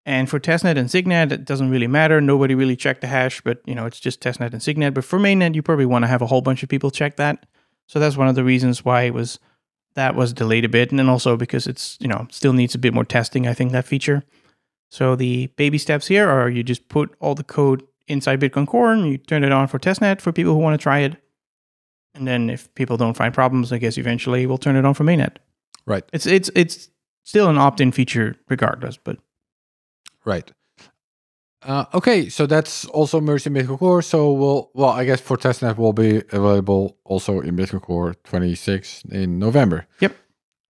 And 0.06 0.30
for 0.30 0.40
testnet 0.40 0.78
and 0.78 0.90
signet, 0.90 1.32
it 1.32 1.46
doesn't 1.46 1.72
really 1.72 1.88
matter. 1.88 2.22
Nobody 2.22 2.54
really 2.54 2.76
checked 2.76 3.02
the 3.02 3.08
hash, 3.08 3.42
but 3.42 3.62
you 3.66 3.74
know 3.74 3.86
it's 3.86 4.00
just 4.00 4.22
testnet 4.22 4.54
and 4.54 4.62
signet. 4.62 4.94
But 4.94 5.06
for 5.06 5.18
mainnet, 5.18 5.56
you 5.56 5.64
probably 5.64 5.88
want 5.88 6.04
to 6.04 6.08
have 6.08 6.22
a 6.22 6.28
whole 6.28 6.42
bunch 6.42 6.62
of 6.62 6.70
people 6.70 6.92
check 6.92 7.16
that. 7.16 7.46
So 7.88 8.00
that's 8.00 8.18
one 8.18 8.28
of 8.28 8.36
the 8.36 8.44
reasons 8.44 8.86
why 8.86 9.04
it 9.04 9.14
was 9.14 9.40
that 9.96 10.16
was 10.16 10.34
delayed 10.34 10.66
a 10.66 10.70
bit, 10.70 10.92
and 10.92 11.00
then 11.00 11.10
also 11.10 11.38
because 11.38 11.66
it's 11.66 11.98
you 12.00 12.08
know 12.08 12.28
still 12.30 12.54
needs 12.54 12.76
a 12.76 12.80
bit 12.80 12.94
more 12.94 13.06
testing. 13.06 13.48
I 13.48 13.54
think 13.54 13.72
that 13.72 13.86
feature. 13.86 14.24
So 14.92 15.16
the 15.16 15.48
baby 15.58 15.78
steps 15.80 16.08
here 16.08 16.30
are 16.30 16.50
you 16.50 16.64
just 16.64 16.88
put 16.88 17.16
all 17.20 17.34
the 17.34 17.44
code 17.44 17.84
inside 18.08 18.40
Bitcoin 18.40 18.68
Core 18.68 18.94
and 18.94 19.08
you 19.08 19.18
turn 19.18 19.44
it 19.44 19.52
on 19.52 19.68
for 19.68 19.80
testnet 19.80 20.22
for 20.22 20.32
people 20.32 20.54
who 20.54 20.60
want 20.60 20.80
to 20.80 20.84
try 20.84 21.00
it. 21.00 21.16
And 22.14 22.28
then 22.28 22.50
if 22.50 22.74
people 22.76 22.96
don't 22.96 23.18
find 23.18 23.34
problems, 23.34 23.74
I 23.74 23.78
guess 23.78 23.98
eventually 23.98 24.46
we'll 24.46 24.58
turn 24.58 24.76
it 24.76 24.86
on 24.86 24.94
for 24.94 25.04
mainnet. 25.04 25.38
Right. 25.86 26.04
It's 26.14 26.26
it's 26.26 26.50
it's 26.56 26.90
still 27.24 27.50
an 27.50 27.58
opt-in 27.58 27.92
feature 27.92 28.36
regardless, 28.50 28.98
but 28.98 29.18
Right. 30.26 30.52
Uh, 31.62 31.86
okay, 31.96 32.30
so 32.30 32.46
that's 32.46 32.86
also 32.86 33.20
merged 33.20 33.48
in 33.48 33.54
Bitcoin 33.54 33.80
Core. 33.80 34.02
So 34.02 34.32
we'll, 34.34 34.72
well, 34.76 34.90
I 34.90 35.04
guess 35.04 35.20
for 35.20 35.36
testnet 35.36 35.78
will 35.78 35.94
be 35.94 36.18
available 36.32 36.98
also 37.06 37.40
in 37.40 37.56
Bitcoin 37.56 37.82
Core 37.82 38.16
26 38.26 39.04
in 39.12 39.40
November. 39.40 39.88
Yep. 40.00 40.16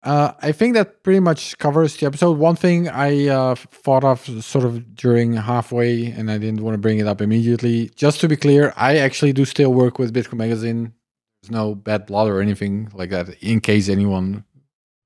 Uh, 0.04 0.34
I 0.42 0.52
think 0.52 0.76
that 0.76 1.02
pretty 1.04 1.20
much 1.20 1.58
covers 1.58 1.98
the 1.98 2.06
episode. 2.06 2.38
One 2.38 2.56
thing 2.56 2.88
I 2.88 3.28
uh, 3.28 3.56
thought 3.56 4.04
of 4.04 4.22
sort 4.44 4.64
of 4.64 4.96
during 4.96 5.34
halfway, 5.34 6.06
and 6.06 6.30
I 6.30 6.38
didn't 6.38 6.62
want 6.62 6.76
to 6.76 6.78
bring 6.78 7.00
it 7.00 7.08
up 7.08 7.22
immediately. 7.22 7.90
Just 7.96 8.22
to 8.22 8.30
be 8.30 8.38
clear, 8.38 8.72
I 8.78 8.98
actually 8.98 9.34
do 9.34 9.46
still 9.46 9.74
work 9.74 9.98
with 9.98 10.14
Bitcoin 10.14 10.38
Magazine. 10.38 10.94
There's 11.42 11.52
no 11.52 11.74
bad 11.74 12.06
blood 12.06 12.30
or 12.30 12.40
anything 12.40 12.90
like 12.94 13.10
that. 13.10 13.30
In 13.42 13.60
case 13.60 13.90
anyone 13.90 14.46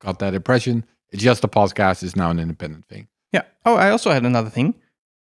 got 0.02 0.20
that 0.20 0.34
impression, 0.34 0.86
it's 1.12 1.24
just 1.24 1.42
the 1.42 1.50
podcast 1.50 2.04
is 2.04 2.18
now 2.18 2.30
an 2.30 2.40
independent 2.40 2.86
thing. 2.90 3.08
Yeah. 3.32 3.44
Oh, 3.66 3.76
I 3.76 3.90
also 3.92 4.12
had 4.12 4.26
another 4.26 4.50
thing. 4.50 4.74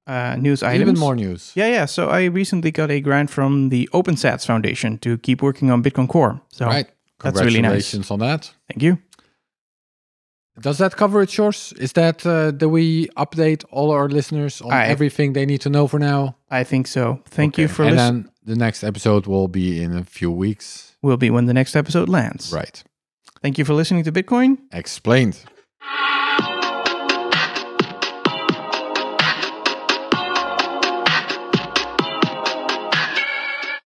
Uh, 0.07 0.37
news 0.37 0.63
items. 0.63 0.81
Even 0.89 0.99
more 0.99 1.15
news. 1.15 1.53
Yeah, 1.55 1.69
yeah. 1.69 1.85
So 1.87 2.09
I 2.09 2.25
recently 2.25 2.71
got 2.71 2.91
a 2.91 3.01
grant 3.01 3.29
from 3.31 3.69
the 3.69 3.89
OpenSats 3.93 4.47
Foundation 4.47 4.97
to 4.99 5.19
keep 5.19 5.43
working 5.43 5.71
on 5.71 5.83
Bitcoin 5.83 6.09
Core. 6.09 6.41
So 6.49 6.65
Right. 6.67 6.87
that's 7.23 7.41
really 7.41 7.61
nice. 7.61 7.91
Congratulations 7.93 8.11
on 8.11 8.19
that. 8.21 8.51
thank 8.69 8.83
you. 8.83 8.99
Does 10.61 10.79
that 10.79 10.97
cover 10.97 11.23
it, 11.23 11.29
Sjors? 11.29 11.73
Is 11.79 11.93
that 11.93 12.27
uh, 12.27 12.51
do 12.51 12.69
we 12.69 13.07
update 13.17 13.65
all 13.71 13.91
our 13.93 14.09
listeners 14.09 14.61
on 14.61 14.73
I- 14.73 14.87
everything 14.87 15.33
they 15.35 15.47
need 15.47 15.61
to 15.61 15.69
know 15.71 15.87
for 15.87 15.99
now? 16.01 16.35
I 16.51 16.65
think 16.65 16.87
so. 16.89 17.21
Thank 17.27 17.59
you 17.59 17.67
Okay. 17.67 17.75
for 17.75 17.83
And 17.85 17.97
listening. 17.97 18.23
then 18.23 18.33
the 18.45 18.57
next 18.57 18.83
episode 18.83 19.27
will 19.27 19.47
be 19.49 19.81
in 19.83 19.95
a 19.97 20.05
few 20.05 20.33
weeks. 20.33 20.97
Will 21.03 21.17
be 21.19 21.31
when 21.31 21.47
the 21.47 21.55
next 21.55 21.77
episode 21.77 22.09
lands. 22.09 22.53
Right. 22.53 22.83
Thank 23.43 23.59
you 23.59 23.65
for 23.65 23.75
listening 23.75 24.03
to 24.05 24.11
Bitcoin. 24.13 24.57
Explained. 24.73 25.37